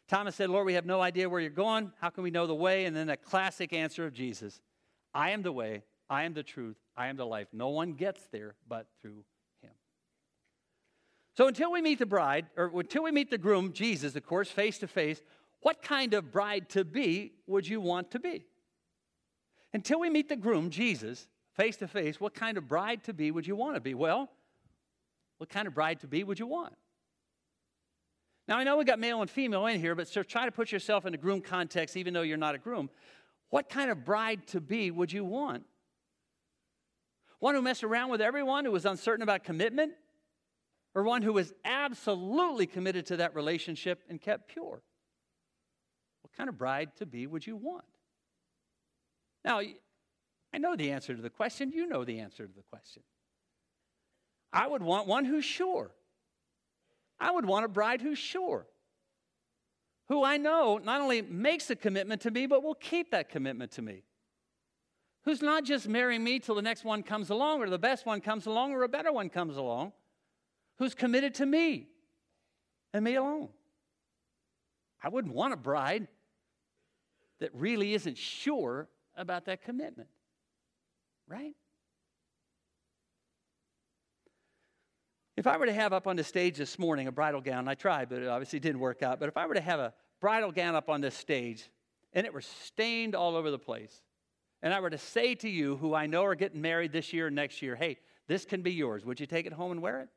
Thomas 0.10 0.36
said, 0.36 0.50
Lord, 0.50 0.66
we 0.66 0.74
have 0.74 0.86
no 0.86 1.00
idea 1.00 1.30
where 1.30 1.40
you're 1.40 1.50
going. 1.50 1.94
How 2.02 2.10
can 2.10 2.26
we 2.26 2.32
know 2.32 2.48
the 2.48 2.54
way? 2.54 2.84
And 2.84 2.94
then 2.94 3.08
a 3.08 3.16
classic 3.16 3.72
answer 3.72 4.06
of 4.06 4.12
Jesus 4.12 4.60
I 5.14 5.30
am 5.30 5.42
the 5.42 5.54
way, 5.54 5.84
I 6.12 6.24
am 6.24 6.34
the 6.34 6.44
truth, 6.44 6.76
I 6.98 7.08
am 7.08 7.16
the 7.16 7.26
life. 7.26 7.48
No 7.54 7.70
one 7.70 7.94
gets 7.94 8.28
there 8.34 8.56
but 8.68 8.86
through 9.02 9.24
him. 9.62 9.72
So 11.38 11.48
until 11.48 11.72
we 11.72 11.82
meet 11.82 12.00
the 12.00 12.06
bride, 12.06 12.48
or 12.58 12.70
until 12.76 13.04
we 13.04 13.12
meet 13.12 13.32
the 13.32 13.38
groom, 13.38 13.72
Jesus, 13.72 14.14
of 14.18 14.26
course, 14.26 14.52
face 14.52 14.78
to 14.80 14.88
face, 14.88 15.22
what 15.62 15.82
kind 15.82 16.14
of 16.14 16.30
bride 16.30 16.68
to 16.72 16.84
be 16.84 17.32
would 17.48 17.66
you 17.66 17.80
want 17.80 18.12
to 18.12 18.20
be? 18.20 18.44
Until 19.74 20.02
we 20.02 20.10
meet 20.10 20.28
the 20.28 20.36
groom, 20.36 20.70
Jesus, 20.70 21.30
face 21.54 21.78
to 21.78 21.88
face, 21.88 22.20
what 22.20 22.34
kind 22.34 22.58
of 22.58 22.68
bride 22.68 23.06
to 23.06 23.14
be 23.14 23.32
would 23.32 23.48
you 23.48 23.56
want 23.56 23.76
to 23.76 23.82
be? 23.82 23.94
Well, 23.94 24.30
what 25.38 25.50
kind 25.50 25.66
of 25.66 25.74
bride 25.74 26.02
to 26.02 26.08
be 26.08 26.26
would 26.26 26.40
you 26.40 26.48
want? 26.48 26.74
Now, 28.50 28.58
I 28.58 28.66
know 28.66 28.76
we 28.76 28.84
got 28.84 29.00
male 29.00 29.22
and 29.22 29.30
female 29.30 29.66
in 29.68 29.80
here, 29.80 29.96
but 29.96 30.10
so 30.10 30.24
try 30.24 30.44
to 30.44 30.52
put 30.52 30.74
yourself 30.74 31.06
in 31.06 31.14
a 31.14 31.18
groom 31.18 31.40
context, 31.40 31.96
even 31.96 32.14
though 32.14 32.22
you're 32.22 32.36
not 32.36 32.54
a 32.54 32.58
groom. 32.58 32.90
What 33.50 33.70
kind 33.70 33.90
of 33.90 34.04
bride 34.04 34.46
to 34.48 34.60
be 34.60 34.92
would 34.92 35.14
you 35.14 35.24
want? 35.24 35.64
One 37.42 37.56
who 37.56 37.62
messed 37.64 37.84
around 37.84 38.12
with 38.12 38.22
everyone, 38.22 38.66
who 38.66 38.72
was 38.72 38.86
uncertain 38.86 39.24
about 39.24 39.44
commitment, 39.44 39.94
or 40.94 41.02
one 41.02 41.24
who 41.24 41.34
was 41.34 41.52
absolutely 41.66 42.68
committed 42.68 43.08
to 43.08 43.18
that 43.18 43.34
relationship 43.34 44.04
and 44.08 44.22
kept 44.22 44.48
pure? 44.48 44.84
What 46.22 46.38
kind 46.38 46.50
of 46.50 46.58
bride 46.60 46.96
to 46.98 47.08
be 47.08 47.26
would 47.26 47.46
you 47.46 47.56
want? 47.56 47.84
Now, 49.44 49.60
I 50.54 50.58
know 50.60 50.76
the 50.76 50.92
answer 50.92 51.16
to 51.16 51.22
the 51.22 51.32
question. 51.32 51.72
You 51.72 51.88
know 51.88 52.06
the 52.06 52.20
answer 52.20 52.46
to 52.46 52.54
the 52.54 52.62
question. 52.70 53.02
I 54.54 54.68
would 54.68 54.84
want 54.84 55.08
one 55.08 55.26
who's 55.26 55.44
sure. 55.44 55.90
I 57.20 57.32
would 57.32 57.46
want 57.46 57.66
a 57.66 57.70
bride 57.70 58.02
who's 58.02 58.20
sure, 58.20 58.68
who 60.10 60.24
I 60.24 60.38
know 60.38 60.78
not 60.78 61.02
only 61.02 61.24
makes 61.24 61.72
a 61.72 61.76
commitment 61.76 62.22
to 62.22 62.30
me, 62.30 62.46
but 62.46 62.62
will 62.62 62.76
keep 62.76 63.10
that 63.12 63.30
commitment 63.30 63.72
to 63.72 63.82
me. 63.82 64.04
Who's 65.24 65.42
not 65.42 65.64
just 65.64 65.88
marrying 65.88 66.24
me 66.24 66.40
till 66.40 66.56
the 66.56 66.62
next 66.62 66.84
one 66.84 67.04
comes 67.04 67.30
along, 67.30 67.62
or 67.62 67.70
the 67.70 67.78
best 67.78 68.06
one 68.06 68.22
comes 68.22 68.48
along, 68.48 68.74
or 68.74 68.84
a 68.84 68.90
better 68.90 69.12
one 69.12 69.30
comes 69.30 69.56
along. 69.56 69.94
Who's 70.78 70.96
committed 70.96 71.36
to 71.36 71.46
me 71.46 71.90
and 72.94 73.04
me 73.04 73.16
alone. 73.16 73.50
I 75.04 75.10
wouldn't 75.10 75.34
want 75.34 75.54
a 75.54 75.58
bride 75.58 76.08
that 77.40 77.52
really 77.54 77.94
isn't 77.94 78.18
sure 78.18 78.88
about 79.16 79.46
that 79.46 79.64
commitment, 79.64 80.10
right? 81.28 81.56
If 85.38 85.48
I 85.48 85.58
were 85.58 85.66
to 85.66 85.74
have 85.74 85.94
up 85.94 86.08
on 86.08 86.16
the 86.16 86.24
stage 86.24 86.58
this 86.58 86.78
morning 86.78 87.08
a 87.08 87.12
bridal 87.12 87.42
gown, 87.42 87.68
I 87.68 87.76
tried, 87.76 88.10
but 88.10 88.22
it 88.22 88.28
obviously 88.28 88.60
didn't 88.60 88.80
work 88.80 89.02
out. 89.02 89.20
But 89.20 89.30
if 89.30 89.38
I 89.38 89.46
were 89.48 89.56
to 89.56 89.62
have 89.62 89.80
a 89.80 89.94
bridal 90.20 90.52
gown 90.52 90.76
up 90.76 90.90
on 90.90 91.02
this 91.02 91.16
stage 91.16 91.70
and 92.14 92.26
it 92.26 92.34
were 92.34 92.42
stained 92.42 93.16
all 93.16 93.36
over 93.36 93.50
the 93.50 93.58
place, 93.58 94.04
and 94.62 94.74
I 94.74 94.80
were 94.80 94.90
to 94.90 94.98
say 94.98 95.36
to 95.36 95.50
you, 95.50 95.78
who 95.78 95.94
I 95.94 96.06
know 96.06 96.24
are 96.24 96.36
getting 96.36 96.62
married 96.62 96.92
this 96.92 97.14
year 97.14 97.28
and 97.28 97.36
next 97.36 97.62
year, 97.62 97.76
hey, 97.76 97.98
this 98.28 98.46
can 98.46 98.62
be 98.62 98.72
yours, 98.72 99.06
would 99.06 99.20
you 99.20 99.26
take 99.26 99.46
it 99.46 99.54
home 99.54 99.72
and 99.72 99.82
wear 99.82 100.02
it? 100.02 100.10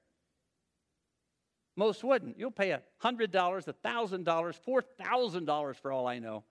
Most 1.77 2.05
wouldn't. 2.05 2.39
You'll 2.39 2.53
pay 2.53 2.77
$100, 3.03 3.31
$1,000, 3.33 4.25
$4,000 4.25 5.77
for 5.77 5.93
all 5.93 6.07
I 6.07 6.19
know 6.19 6.45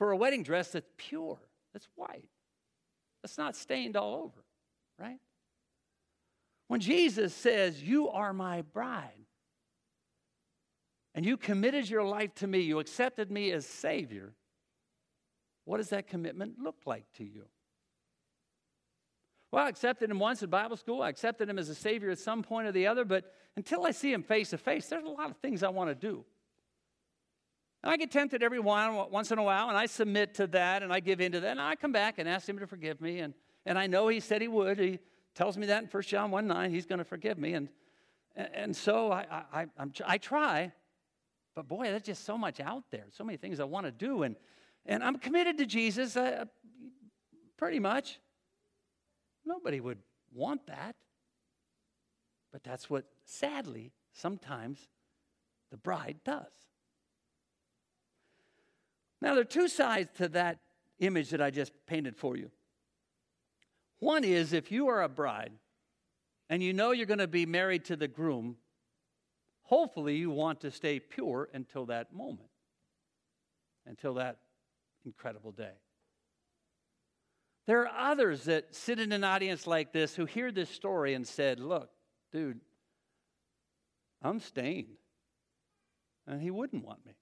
for 0.00 0.12
a 0.12 0.16
wedding 0.16 0.42
dress 0.42 0.72
that's 0.72 0.88
pure, 0.96 1.38
that's 1.74 1.86
white, 1.94 2.30
that's 3.22 3.36
not 3.36 3.54
stained 3.54 3.98
all 3.98 4.14
over, 4.14 4.44
right? 4.98 5.18
When 6.68 6.80
Jesus 6.80 7.34
says, 7.34 7.82
You 7.82 8.08
are 8.08 8.32
my 8.32 8.62
bride, 8.62 9.26
and 11.14 11.26
you 11.26 11.36
committed 11.36 11.90
your 11.90 12.02
life 12.02 12.34
to 12.36 12.46
me, 12.46 12.60
you 12.60 12.78
accepted 12.78 13.30
me 13.30 13.52
as 13.52 13.66
Savior, 13.66 14.32
what 15.64 15.78
does 15.78 15.90
that 15.90 16.08
commitment 16.08 16.58
look 16.58 16.76
like 16.86 17.04
to 17.14 17.24
you? 17.24 17.44
Well, 19.50 19.64
I 19.64 19.68
accepted 19.68 20.10
him 20.10 20.18
once 20.18 20.42
in 20.42 20.50
Bible 20.50 20.76
school. 20.76 21.02
I 21.02 21.08
accepted 21.08 21.48
him 21.48 21.58
as 21.58 21.68
a 21.68 21.74
Savior 21.74 22.10
at 22.10 22.18
some 22.18 22.42
point 22.42 22.68
or 22.68 22.72
the 22.72 22.86
other, 22.86 23.04
but 23.04 23.32
until 23.56 23.84
I 23.84 23.90
see 23.90 24.12
him 24.12 24.22
face 24.22 24.50
to 24.50 24.58
face, 24.58 24.86
there's 24.86 25.04
a 25.04 25.08
lot 25.08 25.30
of 25.30 25.36
things 25.38 25.62
I 25.62 25.70
want 25.70 25.90
to 25.90 25.94
do. 25.94 26.24
And 27.82 27.90
I 27.90 27.96
get 27.96 28.10
tempted 28.10 28.42
every 28.42 28.60
once 28.60 29.30
in 29.30 29.38
a 29.38 29.42
while, 29.42 29.68
and 29.68 29.76
I 29.76 29.86
submit 29.86 30.34
to 30.34 30.46
that 30.48 30.82
and 30.82 30.92
I 30.92 31.00
give 31.00 31.20
in 31.20 31.32
to 31.32 31.40
that. 31.40 31.50
And 31.50 31.60
I 31.60 31.74
come 31.74 31.92
back 31.92 32.18
and 32.18 32.28
ask 32.28 32.48
him 32.48 32.58
to 32.58 32.66
forgive 32.66 33.00
me. 33.00 33.20
And, 33.20 33.34
and 33.66 33.78
I 33.78 33.86
know 33.86 34.08
he 34.08 34.20
said 34.20 34.40
he 34.40 34.48
would. 34.48 34.78
He 34.78 34.98
tells 35.34 35.56
me 35.56 35.66
that 35.66 35.82
in 35.82 35.88
1 35.88 36.02
John 36.04 36.30
1 36.30 36.46
9, 36.46 36.70
he's 36.70 36.86
going 36.86 36.98
to 36.98 37.04
forgive 37.04 37.38
me. 37.38 37.54
And, 37.54 37.68
and 38.36 38.76
so 38.76 39.10
I, 39.10 39.44
I, 39.52 39.66
I'm, 39.76 39.92
I 40.06 40.18
try, 40.18 40.72
but 41.56 41.66
boy, 41.66 41.84
there's 41.84 42.02
just 42.02 42.24
so 42.24 42.38
much 42.38 42.60
out 42.60 42.84
there, 42.90 43.06
so 43.10 43.24
many 43.24 43.36
things 43.36 43.58
I 43.58 43.64
want 43.64 43.86
to 43.86 43.92
do. 43.92 44.22
And, 44.22 44.36
and 44.90 45.04
I'm 45.04 45.18
committed 45.18 45.56
to 45.58 45.66
Jesus 45.66 46.16
uh, 46.16 46.46
pretty 47.56 47.78
much. 47.78 48.18
Nobody 49.46 49.80
would 49.80 49.98
want 50.34 50.66
that. 50.66 50.96
But 52.52 52.64
that's 52.64 52.90
what, 52.90 53.04
sadly, 53.24 53.92
sometimes 54.12 54.88
the 55.70 55.76
bride 55.76 56.16
does. 56.24 56.52
Now, 59.22 59.34
there 59.34 59.42
are 59.42 59.44
two 59.44 59.68
sides 59.68 60.10
to 60.16 60.28
that 60.30 60.58
image 60.98 61.30
that 61.30 61.40
I 61.40 61.50
just 61.50 61.72
painted 61.86 62.16
for 62.16 62.36
you. 62.36 62.50
One 64.00 64.24
is 64.24 64.52
if 64.52 64.72
you 64.72 64.88
are 64.88 65.02
a 65.02 65.08
bride 65.08 65.52
and 66.48 66.64
you 66.64 66.72
know 66.72 66.90
you're 66.90 67.06
going 67.06 67.18
to 67.18 67.28
be 67.28 67.46
married 67.46 67.84
to 67.84 67.96
the 67.96 68.08
groom, 68.08 68.56
hopefully 69.62 70.16
you 70.16 70.30
want 70.30 70.62
to 70.62 70.72
stay 70.72 70.98
pure 70.98 71.48
until 71.54 71.86
that 71.86 72.12
moment, 72.12 72.48
until 73.86 74.14
that 74.14 74.38
incredible 75.04 75.52
day. 75.52 75.72
There 77.66 77.86
are 77.86 78.10
others 78.10 78.44
that 78.44 78.74
sit 78.74 78.98
in 78.98 79.12
an 79.12 79.22
audience 79.22 79.66
like 79.66 79.92
this 79.92 80.14
who 80.14 80.24
hear 80.24 80.50
this 80.50 80.70
story 80.70 81.14
and 81.14 81.26
said, 81.26 81.60
Look, 81.60 81.90
dude, 82.32 82.60
I'm 84.22 84.40
stained. 84.40 84.96
And 86.26 86.40
he 86.40 86.50
wouldn't 86.50 86.84
want 86.84 87.04
me. 87.06 87.12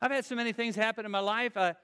I've 0.00 0.10
had 0.10 0.24
so 0.24 0.34
many 0.34 0.52
things 0.52 0.76
happen 0.76 1.04
in 1.04 1.10
my 1.10 1.20
life, 1.20 1.56
I, 1.56 1.74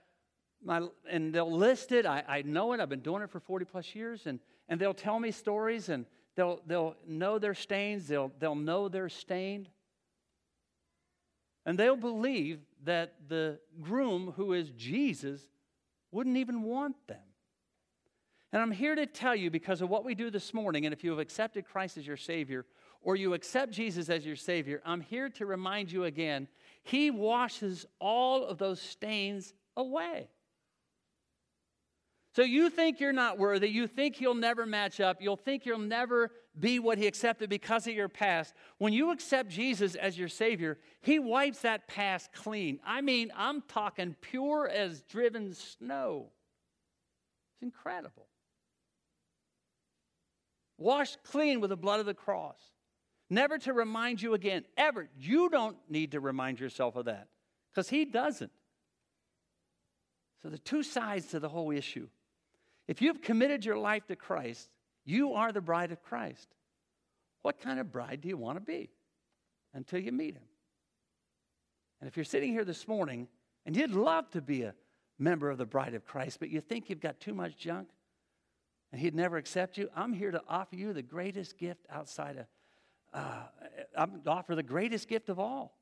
my, 0.63 0.87
and 1.11 1.35
they'll 1.35 1.51
list 1.51 1.93
it. 1.93 2.07
I, 2.07 2.23
I 2.27 2.43
know 2.43 2.73
it. 2.73 2.81
I've 2.81 2.89
been 2.89 3.01
doing 3.01 3.23
it 3.23 3.31
for 3.31 3.41
40 3.41 3.65
plus 3.65 3.95
years, 3.95 4.27
and, 4.27 4.39
and 4.69 4.81
they'll 4.81 4.95
tell 4.95 5.19
me 5.19 5.31
stories, 5.31 5.89
and 5.89 6.07
they'll, 6.37 6.61
they'll 6.67 6.95
know 7.07 7.39
their 7.39 7.55
stains, 7.55 8.07
they'll, 8.07 8.33
they'll 8.39 8.55
know 8.55 8.89
they're 8.89 9.09
stained. 9.09 9.69
And 11.67 11.79
they'll 11.79 11.97
believe 11.97 12.61
that 12.85 13.15
the 13.29 13.59
groom, 13.81 14.33
who 14.37 14.53
is 14.53 14.71
Jesus, 14.71 15.41
wouldn't 16.11 16.37
even 16.37 16.63
want 16.63 16.97
them. 17.07 17.23
And 18.53 18.63
I'm 18.63 18.71
here 18.71 18.95
to 18.95 19.07
tell 19.07 19.35
you 19.35 19.51
because 19.51 19.81
of 19.81 19.89
what 19.89 20.05
we 20.05 20.15
do 20.15 20.31
this 20.31 20.55
morning, 20.55 20.87
and 20.87 20.93
if 20.93 21.03
you 21.03 21.11
have 21.11 21.19
accepted 21.19 21.65
Christ 21.65 21.97
as 21.97 22.07
your 22.07 22.17
Savior, 22.17 22.67
or 23.03 23.17
you 23.17 23.35
accept 23.35 23.73
Jesus 23.73 24.09
as 24.09 24.25
your 24.25 24.37
Savior, 24.37 24.81
I'm 24.85 25.01
here 25.01 25.29
to 25.31 25.47
remind 25.47 25.91
you 25.91 26.05
again 26.05 26.49
he 26.83 27.11
washes 27.11 27.85
all 27.99 28.45
of 28.45 28.59
those 28.59 28.81
stains 28.81 29.53
away. 29.77 30.29
So 32.35 32.43
you 32.43 32.71
think 32.71 33.01
you're 33.01 33.13
not 33.13 33.39
worthy, 33.39 33.69
you 33.69 33.87
think 33.87 34.21
you'll 34.21 34.35
never 34.35 34.67
match 34.67 35.01
up, 35.01 35.21
you'll 35.21 35.37
think 35.37 35.67
you'll 35.67 35.79
never 35.79 36.31
be 36.59 36.79
what 36.79 36.99
he 36.99 37.07
accepted 37.07 37.51
because 37.51 37.87
of 37.87 37.95
your 37.95 38.09
past. 38.09 38.55
When 38.79 38.93
you 38.93 39.11
accept 39.11 39.51
Jesus 39.51 39.95
as 39.95 40.19
your 40.19 40.29
Savior, 40.29 40.79
he 41.01 41.19
wipes 41.19 41.61
that 41.61 41.89
past 41.89 42.33
clean. 42.33 42.79
I 42.87 43.01
mean, 43.01 43.33
I'm 43.37 43.63
talking 43.63 44.15
pure 44.21 44.69
as 44.69 45.03
driven 45.03 45.55
snow. 45.55 46.31
It's 47.55 47.63
incredible. 47.63 48.27
Washed 50.79 51.19
clean 51.25 51.61
with 51.61 51.71
the 51.71 51.77
blood 51.77 52.01
of 52.01 52.07
the 52.07 52.15
cross 52.15 52.59
never 53.31 53.59
to 53.59 53.73
remind 53.73 54.23
you 54.23 54.35
again, 54.35 54.65
ever. 54.77 55.09
You 55.19 55.49
don't 55.49 55.77
need 55.89 56.13
to 56.13 56.21
remind 56.21 56.61
yourself 56.61 56.97
of 56.97 57.07
that 57.07 57.29
because 57.73 57.89
he 57.89 58.05
doesn't. 58.05 58.53
So, 60.43 60.51
the 60.51 60.59
two 60.59 60.83
sides 60.83 61.27
to 61.29 61.41
the 61.41 61.49
whole 61.49 61.71
issue. 61.71 62.09
If 62.87 63.01
you've 63.01 63.23
committed 63.23 63.65
your 63.65 63.79
life 63.79 64.07
to 64.09 64.17
Christ, 64.17 64.69
you 65.05 65.35
are 65.35 65.53
the 65.53 65.61
bride 65.61 65.93
of 65.93 66.03
Christ. 66.03 66.49
What 67.43 67.61
kind 67.61 67.79
of 67.79 67.93
bride 67.93 68.21
do 68.23 68.29
you 68.29 68.37
want 68.37 68.57
to 68.57 68.61
be 68.61 68.91
until 69.75 70.01
you 70.01 70.13
meet 70.13 70.35
him? 70.35 70.45
And 72.01 72.09
if 72.09 72.17
you're 72.17 72.25
sitting 72.25 72.53
here 72.53 72.65
this 72.65 72.89
morning 72.89 73.29
and 73.67 73.77
you'd 73.77 73.91
love 73.91 74.31
to 74.31 74.41
be 74.41 74.63
a 74.63 74.75
member 75.19 75.51
of 75.51 75.59
the 75.59 75.67
bride 75.67 75.95
of 75.95 76.05
Christ, 76.05 76.39
but 76.41 76.49
you 76.51 76.61
think 76.61 76.89
you've 76.89 77.01
got 77.01 77.21
too 77.21 77.35
much 77.35 77.57
junk 77.57 77.89
and 78.93 79.01
he'd 79.01 79.15
never 79.15 79.37
accept 79.37 79.77
you, 79.77 79.89
I'm 79.95 80.13
here 80.13 80.31
to 80.31 80.43
offer 80.49 80.77
you 80.77 80.93
the 80.93 81.03
greatest 81.03 81.59
gift 81.59 81.87
outside 81.91 82.39
of 82.39 82.47
uh, 83.15 83.45
I'm 83.97 84.21
to 84.23 84.31
offer 84.31 84.57
the 84.57 84.63
greatest 84.63 85.09
gift 85.09 85.29
of 85.29 85.39
all 85.39 85.79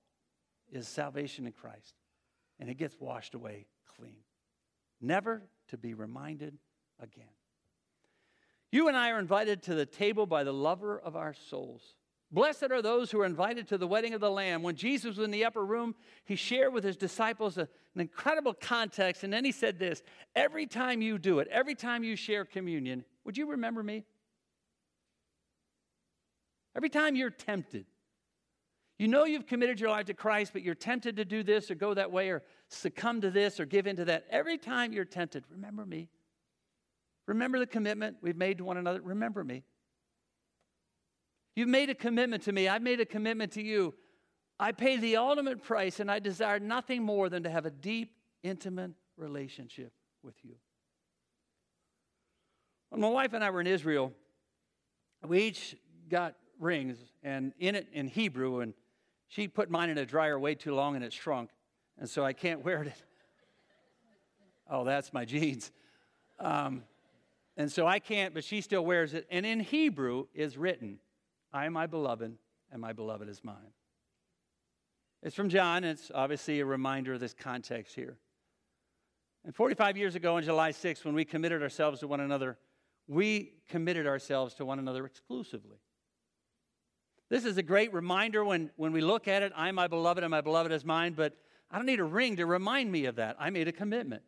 is 0.71 0.87
salvation 0.87 1.47
in 1.47 1.53
Christ. 1.53 1.95
And 2.61 2.69
it 2.69 2.75
gets 2.75 2.95
washed 3.01 3.35
away 3.35 3.67
clean, 3.97 4.19
never 5.01 5.43
to 5.69 5.79
be 5.79 5.95
reminded 5.95 6.59
again. 7.01 7.25
You 8.73 8.89
and 8.89 8.97
I 8.97 9.11
are 9.11 9.19
invited 9.19 9.63
to 9.65 9.75
the 9.75 9.87
table 9.87 10.27
by 10.27 10.43
the 10.43 10.53
lover 10.53 10.99
of 10.99 11.15
our 11.15 11.35
souls. 11.35 11.95
Blessed 12.33 12.71
are 12.71 12.81
those 12.81 13.11
who 13.11 13.21
are 13.21 13.27
invited 13.27 13.69
to 13.69 13.77
the 13.77 13.87
wedding 13.87 14.15
of 14.15 14.23
the 14.23 14.31
Lamb. 14.31 14.63
When 14.63 14.75
Jesus 14.75 15.17
was 15.17 15.25
in 15.25 15.31
the 15.31 15.45
upper 15.45 15.65
room, 15.65 15.95
he 16.25 16.35
shared 16.35 16.73
with 16.73 16.83
his 16.83 16.97
disciples 16.97 17.59
an 17.59 17.69
incredible 17.95 18.55
context. 18.55 19.23
And 19.23 19.31
then 19.31 19.45
he 19.45 19.53
said 19.53 19.79
this 19.79 20.03
Every 20.35 20.67
time 20.67 21.03
you 21.03 21.19
do 21.19 21.41
it, 21.41 21.49
every 21.49 21.75
time 21.75 22.03
you 22.03 22.17
share 22.17 22.47
communion, 22.47 23.05
would 23.25 23.37
you 23.37 23.51
remember 23.51 23.83
me? 23.83 24.05
Every 26.75 26.89
time 26.89 27.15
you're 27.15 27.29
tempted, 27.29 27.85
you 28.99 29.09
know 29.09 29.25
you've 29.25 29.47
committed 29.47 29.79
your 29.79 29.91
life 29.91 30.07
to 30.07 30.15
Christ, 30.15 30.55
but 30.55 30.63
you're 30.63 30.75
tempted 30.75 31.17
to 31.17 31.27
do 31.27 31.43
this 31.43 31.71
or 31.71 31.75
go 31.75 31.93
that 31.93 32.11
way 32.11 32.31
or 32.31 32.43
succumb 32.69 33.21
to 33.21 33.31
this 33.31 33.61
or 33.61 33.67
give 33.67 33.87
into 33.87 34.07
that. 34.07 34.25
Every 34.31 34.57
time 34.57 34.95
you're 34.95 35.05
tempted, 35.05 35.45
remember 35.51 35.85
me. 35.85 36.09
Remember 37.27 37.59
the 37.59 37.67
commitment 37.67 38.17
we've 38.21 38.37
made 38.37 38.59
to 38.59 38.65
one 38.65 38.77
another. 38.77 39.01
Remember 39.01 39.45
me. 39.45 39.65
You've 41.55 41.69
made 41.69 41.91
a 41.91 41.95
commitment 41.95 42.45
to 42.45 42.53
me. 42.53 42.69
I've 42.69 42.83
made 42.83 43.01
a 43.01 43.07
commitment 43.07 43.53
to 43.53 43.63
you. 43.63 43.95
I 44.59 44.73
pay 44.73 44.97
the 44.97 45.17
ultimate 45.17 45.63
price, 45.63 46.01
and 46.01 46.11
I 46.11 46.19
desire 46.19 46.59
nothing 46.59 47.03
more 47.03 47.29
than 47.29 47.43
to 47.43 47.51
have 47.51 47.67
a 47.67 47.71
deep, 47.71 48.13
intimate 48.43 48.93
relationship 49.17 49.93
with 50.23 50.35
you. 50.43 50.55
When 52.91 53.01
my 53.01 53.09
wife 53.09 53.33
and 53.33 53.43
I 53.43 53.51
were 53.51 53.61
in 53.61 53.67
Israel, 53.67 54.13
we 55.27 55.43
each 55.43 55.77
got 56.09 56.37
rings, 56.59 56.99
and 57.23 57.53
in 57.59 57.75
it 57.75 57.89
in 57.93 58.07
Hebrew, 58.09 58.61
and 58.61 58.75
she 59.29 59.49
put 59.49 59.71
mine 59.71 59.91
in 59.91 59.99
a 59.99 60.07
dryer 60.07 60.39
way 60.39 60.55
too 60.55 60.75
long 60.75 60.95
and 60.95 61.05
it 61.05 61.13
shrunk, 61.13 61.51
and 61.99 62.09
so 62.09 62.25
I 62.25 62.33
can't 62.33 62.65
wear 62.65 62.83
it. 62.83 62.93
oh, 64.71 64.85
that's 64.85 65.13
my 65.13 65.25
jeans. 65.25 65.73
Um, 66.39 66.85
and 67.57 67.71
so 67.71 67.87
I 67.87 67.99
can't, 67.99 68.33
but 68.33 68.45
she 68.45 68.61
still 68.61 68.85
wears 68.85 69.15
it. 69.15 69.27
And 69.31 69.45
in 69.45 69.61
Hebrew 69.61 70.27
is 70.35 70.57
written, 70.57 70.99
I 71.53 71.67
am 71.67 71.75
my 71.75 71.87
beloved, 71.87 72.35
and 72.71 72.81
my 72.81 72.93
beloved 72.93 73.29
is 73.29 73.45
mine. 73.45 73.75
It's 75.23 75.37
from 75.37 75.51
John, 75.51 75.85
and 75.85 75.99
it's 75.99 76.11
obviously 76.15 76.61
a 76.61 76.67
reminder 76.67 77.15
of 77.15 77.21
this 77.21 77.35
context 77.35 77.95
here. 77.95 78.17
And 79.45 79.55
45 79.55 79.97
years 79.97 80.15
ago, 80.15 80.37
on 80.37 80.43
July 80.43 80.71
6th, 80.71 81.05
when 81.05 81.15
we 81.15 81.25
committed 81.25 81.63
ourselves 81.63 82.01
to 82.01 82.09
one 82.09 82.21
another, 82.21 82.59
we 83.07 83.53
committed 83.69 84.07
ourselves 84.07 84.55
to 84.55 84.65
one 84.65 84.79
another 84.79 85.05
exclusively. 85.05 85.77
This 87.29 87.45
is 87.45 87.59
a 87.59 87.63
great 87.63 87.93
reminder 87.93 88.45
when, 88.45 88.71
when 88.77 88.93
we 88.93 89.01
look 89.01 89.29
at 89.29 89.43
it 89.43 89.53
I, 89.55 89.69
am 89.69 89.75
my 89.75 89.89
beloved, 89.89 90.23
and 90.23 90.31
my 90.31 90.41
beloved 90.41 90.73
is 90.73 90.85
mine, 90.85 91.13
but 91.13 91.37
I 91.71 91.77
don't 91.77 91.87
need 91.87 92.01
a 92.01 92.05
ring 92.05 92.37
to 92.37 92.47
remind 92.47 92.91
me 92.91 93.05
of 93.07 93.17
that. 93.17 93.37
I 93.39 93.51
made 93.51 93.69
a 93.69 93.73
commitment. 93.73 94.23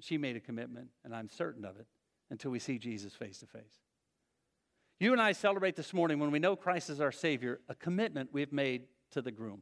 She 0.00 0.18
made 0.18 0.36
a 0.36 0.40
commitment, 0.40 0.88
and 1.04 1.14
I'm 1.14 1.28
certain 1.28 1.64
of 1.64 1.76
it 1.78 1.86
until 2.32 2.50
we 2.50 2.58
see 2.58 2.78
Jesus 2.78 3.12
face 3.12 3.38
to 3.40 3.46
face. 3.46 3.82
You 4.98 5.12
and 5.12 5.20
I 5.20 5.32
celebrate 5.32 5.76
this 5.76 5.92
morning 5.92 6.18
when 6.18 6.30
we 6.30 6.38
know 6.38 6.56
Christ 6.56 6.88
is 6.88 6.98
our 6.98 7.12
Savior, 7.12 7.60
a 7.68 7.74
commitment 7.74 8.30
we've 8.32 8.52
made 8.52 8.84
to 9.10 9.20
the 9.20 9.30
groom. 9.30 9.60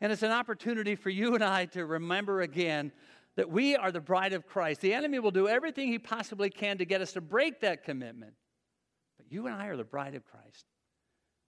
And 0.00 0.10
it's 0.10 0.24
an 0.24 0.32
opportunity 0.32 0.96
for 0.96 1.10
you 1.10 1.36
and 1.36 1.44
I 1.44 1.66
to 1.66 1.86
remember 1.86 2.40
again 2.40 2.90
that 3.36 3.48
we 3.48 3.76
are 3.76 3.92
the 3.92 4.00
bride 4.00 4.32
of 4.32 4.46
Christ. 4.46 4.80
The 4.80 4.94
enemy 4.94 5.20
will 5.20 5.30
do 5.30 5.46
everything 5.46 5.88
he 5.88 5.98
possibly 5.98 6.50
can 6.50 6.78
to 6.78 6.84
get 6.84 7.00
us 7.00 7.12
to 7.12 7.20
break 7.20 7.60
that 7.60 7.84
commitment. 7.84 8.34
But 9.16 9.30
you 9.30 9.46
and 9.46 9.54
I 9.54 9.66
are 9.68 9.76
the 9.76 9.84
bride 9.84 10.16
of 10.16 10.24
Christ. 10.24 10.66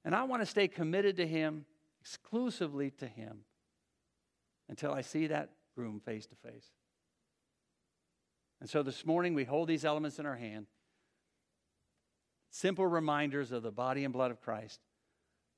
And 0.05 0.15
I 0.15 0.23
want 0.23 0.41
to 0.41 0.47
stay 0.47 0.69
committed 0.69 1.17
to 1.17 1.27
Him, 1.27 1.65
exclusively 2.01 2.93
to 2.99 3.09
Him, 3.09 3.41
until 4.69 4.93
I 4.93 5.01
see 5.01 5.27
that 5.27 5.51
groom 5.75 5.99
face 5.99 6.27
to 6.27 6.37
face. 6.37 6.71
And 8.67 8.71
so 8.73 8.83
this 8.83 9.07
morning 9.07 9.35
we 9.35 9.45
hold 9.45 9.69
these 9.69 9.85
elements 9.85 10.19
in 10.19 10.27
our 10.27 10.35
hand 10.35 10.67
simple 12.51 12.85
reminders 12.85 13.53
of 13.53 13.63
the 13.63 13.71
body 13.71 14.03
and 14.03 14.13
blood 14.13 14.33
of 14.33 14.41
Christ. 14.41 14.81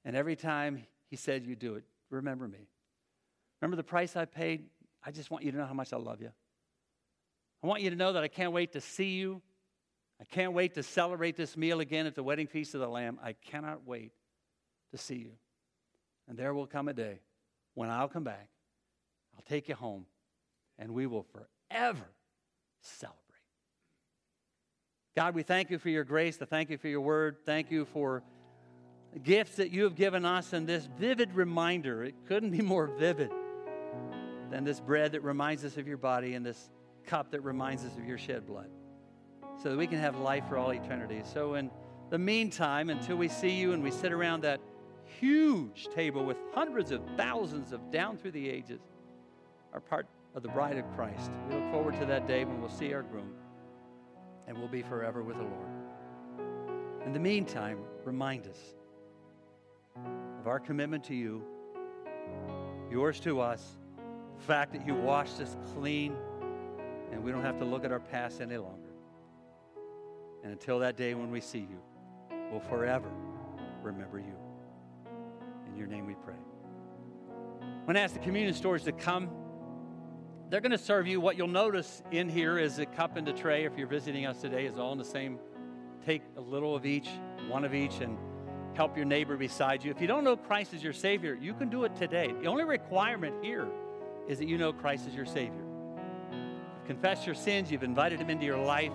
And 0.04 0.14
every 0.14 0.36
time 0.36 0.84
He 1.08 1.16
said, 1.16 1.46
You 1.46 1.56
do 1.56 1.76
it, 1.76 1.84
remember 2.10 2.46
me. 2.46 2.68
Remember 3.62 3.76
the 3.78 3.82
price 3.82 4.14
I 4.14 4.26
paid? 4.26 4.66
I 5.02 5.10
just 5.10 5.30
want 5.30 5.42
you 5.42 5.52
to 5.52 5.56
know 5.56 5.64
how 5.64 5.72
much 5.72 5.94
I 5.94 5.96
love 5.96 6.20
you. 6.20 6.30
I 7.64 7.66
want 7.66 7.80
you 7.80 7.88
to 7.88 7.96
know 7.96 8.12
that 8.12 8.22
I 8.22 8.28
can't 8.28 8.52
wait 8.52 8.72
to 8.72 8.80
see 8.82 9.16
you. 9.16 9.40
I 10.20 10.24
can't 10.24 10.52
wait 10.52 10.74
to 10.74 10.82
celebrate 10.82 11.34
this 11.34 11.56
meal 11.56 11.80
again 11.80 12.04
at 12.04 12.14
the 12.14 12.22
wedding 12.22 12.46
feast 12.46 12.74
of 12.74 12.82
the 12.82 12.88
Lamb. 12.88 13.18
I 13.22 13.32
cannot 13.32 13.86
wait 13.86 14.12
to 14.90 14.98
see 14.98 15.16
you. 15.16 15.32
And 16.28 16.36
there 16.36 16.52
will 16.52 16.66
come 16.66 16.88
a 16.88 16.92
day 16.92 17.20
when 17.72 17.88
I'll 17.88 18.08
come 18.08 18.24
back, 18.24 18.50
I'll 19.34 19.44
take 19.48 19.66
you 19.66 19.76
home, 19.76 20.04
and 20.78 20.92
we 20.92 21.06
will 21.06 21.24
forever 21.70 22.04
celebrate. 22.88 23.18
God, 25.16 25.34
we 25.34 25.42
thank 25.42 25.70
you 25.70 25.78
for 25.78 25.88
your 25.88 26.04
grace. 26.04 26.38
I 26.40 26.44
thank 26.44 26.70
you 26.70 26.78
for 26.78 26.88
your 26.88 27.00
word. 27.00 27.38
Thank 27.44 27.70
you 27.70 27.84
for 27.86 28.22
gifts 29.22 29.56
that 29.56 29.70
you 29.70 29.84
have 29.84 29.96
given 29.96 30.24
us 30.24 30.52
and 30.52 30.66
this 30.66 30.88
vivid 30.98 31.34
reminder. 31.34 32.04
It 32.04 32.14
couldn't 32.26 32.50
be 32.50 32.60
more 32.60 32.86
vivid 32.86 33.32
than 34.50 34.64
this 34.64 34.80
bread 34.80 35.12
that 35.12 35.22
reminds 35.22 35.64
us 35.64 35.76
of 35.76 35.88
your 35.88 35.96
body 35.96 36.34
and 36.34 36.44
this 36.44 36.70
cup 37.04 37.30
that 37.32 37.40
reminds 37.40 37.84
us 37.84 37.96
of 37.96 38.06
your 38.06 38.18
shed 38.18 38.46
blood 38.46 38.68
so 39.62 39.70
that 39.70 39.76
we 39.76 39.86
can 39.86 39.98
have 39.98 40.16
life 40.18 40.44
for 40.48 40.56
all 40.56 40.70
eternity. 40.70 41.22
So, 41.24 41.54
in 41.54 41.70
the 42.10 42.18
meantime, 42.18 42.90
until 42.90 43.16
we 43.16 43.28
see 43.28 43.50
you 43.50 43.72
and 43.72 43.82
we 43.82 43.90
sit 43.90 44.12
around 44.12 44.42
that 44.42 44.60
huge 45.20 45.88
table 45.94 46.24
with 46.24 46.36
hundreds 46.54 46.90
of 46.90 47.02
thousands 47.16 47.72
of 47.72 47.90
down 47.90 48.16
through 48.16 48.32
the 48.32 48.48
ages, 48.48 48.80
our 49.72 49.80
part 49.80 50.06
of 50.34 50.42
the 50.42 50.48
bride 50.48 50.78
of 50.78 50.84
Christ. 50.94 51.30
We 51.48 51.56
look 51.56 51.70
forward 51.70 51.98
to 52.00 52.06
that 52.06 52.26
day 52.26 52.44
when 52.44 52.60
we'll 52.60 52.70
see 52.70 52.92
our 52.92 53.02
groom 53.02 53.32
and 54.46 54.56
we'll 54.56 54.68
be 54.68 54.82
forever 54.82 55.22
with 55.22 55.36
the 55.36 55.42
Lord. 55.42 55.68
In 57.04 57.12
the 57.12 57.20
meantime, 57.20 57.78
remind 58.04 58.46
us 58.46 58.58
of 60.40 60.46
our 60.46 60.60
commitment 60.60 61.04
to 61.04 61.14
you, 61.14 61.42
yours 62.90 63.20
to 63.20 63.40
us, 63.40 63.78
the 64.36 64.42
fact 64.44 64.72
that 64.72 64.86
you 64.86 64.94
washed 64.94 65.40
us 65.40 65.56
clean 65.74 66.16
and 67.12 67.22
we 67.22 67.32
don't 67.32 67.42
have 67.42 67.58
to 67.58 67.64
look 67.64 67.84
at 67.84 67.92
our 67.92 68.00
past 68.00 68.40
any 68.40 68.56
longer. 68.56 68.88
And 70.42 70.52
until 70.52 70.78
that 70.80 70.96
day 70.96 71.14
when 71.14 71.30
we 71.30 71.40
see 71.40 71.60
you, 71.60 71.80
we'll 72.50 72.60
forever 72.60 73.10
remember 73.82 74.18
you. 74.18 74.36
In 75.66 75.76
your 75.76 75.86
name 75.86 76.06
we 76.06 76.14
pray. 76.14 76.34
I'm 77.60 77.84
going 77.84 77.94
to 77.94 78.00
ask 78.00 78.14
the 78.14 78.20
communion 78.20 78.54
stores 78.54 78.84
to 78.84 78.92
come. 78.92 79.30
They're 80.50 80.62
going 80.62 80.72
to 80.72 80.78
serve 80.78 81.06
you. 81.06 81.20
What 81.20 81.36
you'll 81.36 81.46
notice 81.46 82.02
in 82.10 82.26
here 82.28 82.58
is 82.58 82.78
a 82.78 82.86
cup 82.86 83.16
and 83.16 83.28
a 83.28 83.34
tray. 83.34 83.64
If 83.64 83.76
you're 83.76 83.86
visiting 83.86 84.24
us 84.24 84.40
today, 84.40 84.64
is 84.64 84.78
all 84.78 84.92
in 84.92 84.98
the 84.98 85.04
same. 85.04 85.38
Take 86.06 86.22
a 86.38 86.40
little 86.40 86.74
of 86.74 86.86
each, 86.86 87.08
one 87.48 87.66
of 87.66 87.74
each, 87.74 88.00
and 88.00 88.16
help 88.72 88.96
your 88.96 89.04
neighbor 89.04 89.36
beside 89.36 89.84
you. 89.84 89.90
If 89.90 90.00
you 90.00 90.06
don't 90.06 90.24
know 90.24 90.38
Christ 90.38 90.72
as 90.72 90.82
your 90.82 90.94
Savior, 90.94 91.34
you 91.34 91.52
can 91.52 91.68
do 91.68 91.84
it 91.84 91.94
today. 91.96 92.32
The 92.40 92.46
only 92.46 92.64
requirement 92.64 93.44
here 93.44 93.68
is 94.26 94.38
that 94.38 94.48
you 94.48 94.56
know 94.56 94.72
Christ 94.72 95.06
as 95.06 95.14
your 95.14 95.26
Savior. 95.26 95.64
You've 96.32 96.86
confessed 96.86 97.26
your 97.26 97.34
sins, 97.34 97.70
you've 97.70 97.82
invited 97.82 98.18
Him 98.18 98.30
into 98.30 98.46
your 98.46 98.56
life, 98.58 98.92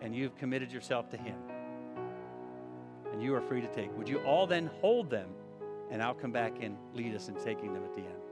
and 0.00 0.14
you've 0.14 0.36
committed 0.36 0.72
yourself 0.72 1.10
to 1.10 1.18
Him. 1.18 1.36
And 3.12 3.22
you 3.22 3.34
are 3.34 3.42
free 3.42 3.60
to 3.60 3.68
take. 3.68 3.94
Would 3.98 4.08
you 4.08 4.20
all 4.20 4.46
then 4.46 4.70
hold 4.80 5.10
them, 5.10 5.28
and 5.90 6.02
I'll 6.02 6.14
come 6.14 6.32
back 6.32 6.62
and 6.62 6.78
lead 6.94 7.14
us 7.14 7.28
in 7.28 7.34
taking 7.34 7.74
them 7.74 7.84
at 7.84 7.94
the 7.94 8.02
end. 8.02 8.27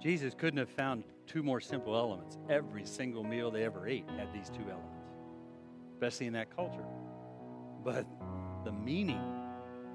Jesus 0.00 0.34
couldn't 0.34 0.58
have 0.58 0.70
found 0.70 1.04
two 1.26 1.42
more 1.42 1.60
simple 1.60 1.94
elements. 1.94 2.38
Every 2.48 2.84
single 2.84 3.22
meal 3.22 3.50
they 3.50 3.64
ever 3.64 3.86
ate 3.86 4.04
had 4.16 4.32
these 4.32 4.48
two 4.48 4.62
elements, 4.62 5.04
especially 5.92 6.26
in 6.26 6.32
that 6.32 6.54
culture. 6.56 6.84
But 7.84 8.06
the 8.64 8.72
meaning 8.72 9.20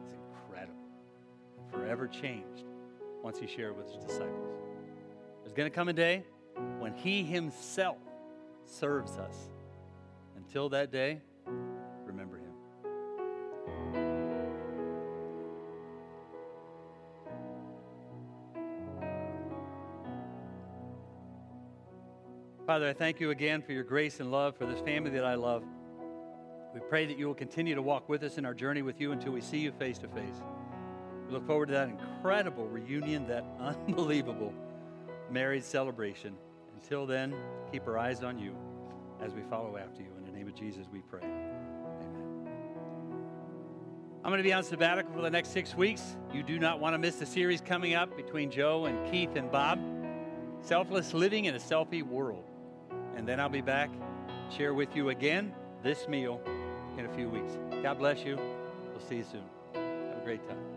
is 0.05 0.13
incredible, 0.13 0.75
forever 1.71 2.07
changed 2.07 2.65
once 3.23 3.39
he 3.39 3.47
shared 3.47 3.75
with 3.75 3.87
his 3.87 3.97
disciples. 3.97 4.59
There's 5.41 5.53
going 5.53 5.69
to 5.69 5.75
come 5.75 5.87
a 5.87 5.93
day 5.93 6.23
when 6.79 6.93
he 6.93 7.23
himself 7.23 7.97
serves 8.65 9.17
us. 9.17 9.49
Until 10.37 10.69
that 10.69 10.91
day, 10.91 11.21
Father, 22.65 22.89
I 22.89 22.93
thank 22.93 23.19
you 23.19 23.29
again 23.29 23.61
for 23.61 23.73
your 23.73 23.83
grace 23.83 24.19
and 24.19 24.31
love 24.31 24.57
for 24.57 24.65
this 24.65 24.79
family 24.79 25.11
that 25.11 25.23
I 25.23 25.35
love. 25.35 25.63
We 26.73 26.79
pray 26.89 27.05
that 27.05 27.15
you 27.15 27.27
will 27.27 27.35
continue 27.35 27.75
to 27.75 27.81
walk 27.83 28.09
with 28.09 28.23
us 28.23 28.39
in 28.39 28.45
our 28.45 28.55
journey 28.55 28.81
with 28.81 28.99
you 28.99 29.11
until 29.11 29.33
we 29.33 29.41
see 29.41 29.59
you 29.59 29.71
face 29.71 29.99
to 29.99 30.07
face. 30.07 30.41
We 31.27 31.33
look 31.33 31.45
forward 31.45 31.67
to 31.67 31.73
that 31.73 31.89
incredible 31.89 32.65
reunion, 32.65 33.27
that 33.27 33.45
unbelievable 33.59 34.51
married 35.29 35.63
celebration. 35.63 36.33
Until 36.73 37.05
then, 37.05 37.35
keep 37.71 37.85
our 37.85 37.99
eyes 37.99 38.23
on 38.23 38.39
you 38.39 38.55
as 39.21 39.35
we 39.35 39.43
follow 39.43 39.77
after 39.77 40.01
you. 40.01 40.09
In 40.17 40.25
the 40.25 40.31
name 40.31 40.47
of 40.47 40.55
Jesus, 40.55 40.87
we 40.91 41.01
pray. 41.01 41.21
Amen. 41.21 42.49
I'm 44.23 44.31
going 44.31 44.39
to 44.39 44.43
be 44.43 44.53
on 44.53 44.63
sabbatical 44.63 45.13
for 45.13 45.21
the 45.21 45.29
next 45.29 45.49
six 45.49 45.75
weeks. 45.75 46.17
You 46.33 46.41
do 46.41 46.57
not 46.57 46.79
want 46.79 46.95
to 46.95 46.97
miss 46.97 47.17
the 47.17 47.27
series 47.27 47.61
coming 47.61 47.93
up 47.93 48.17
between 48.17 48.49
Joe 48.49 48.85
and 48.85 49.11
Keith 49.11 49.35
and 49.35 49.51
Bob 49.51 49.79
Selfless 50.61 51.13
Living 51.13 51.45
in 51.45 51.53
a 51.53 51.59
Selfie 51.59 52.01
World 52.01 52.43
and 53.15 53.27
then 53.27 53.39
I'll 53.39 53.49
be 53.49 53.61
back, 53.61 53.89
share 54.55 54.73
with 54.73 54.95
you 54.95 55.09
again 55.09 55.53
this 55.83 56.07
meal 56.07 56.41
in 56.97 57.05
a 57.05 57.13
few 57.13 57.29
weeks. 57.29 57.57
God 57.83 57.97
bless 57.99 58.23
you. 58.23 58.35
We'll 58.35 59.07
see 59.07 59.17
you 59.17 59.25
soon. 59.29 59.43
Have 59.73 60.21
a 60.21 60.25
great 60.25 60.47
time. 60.47 60.74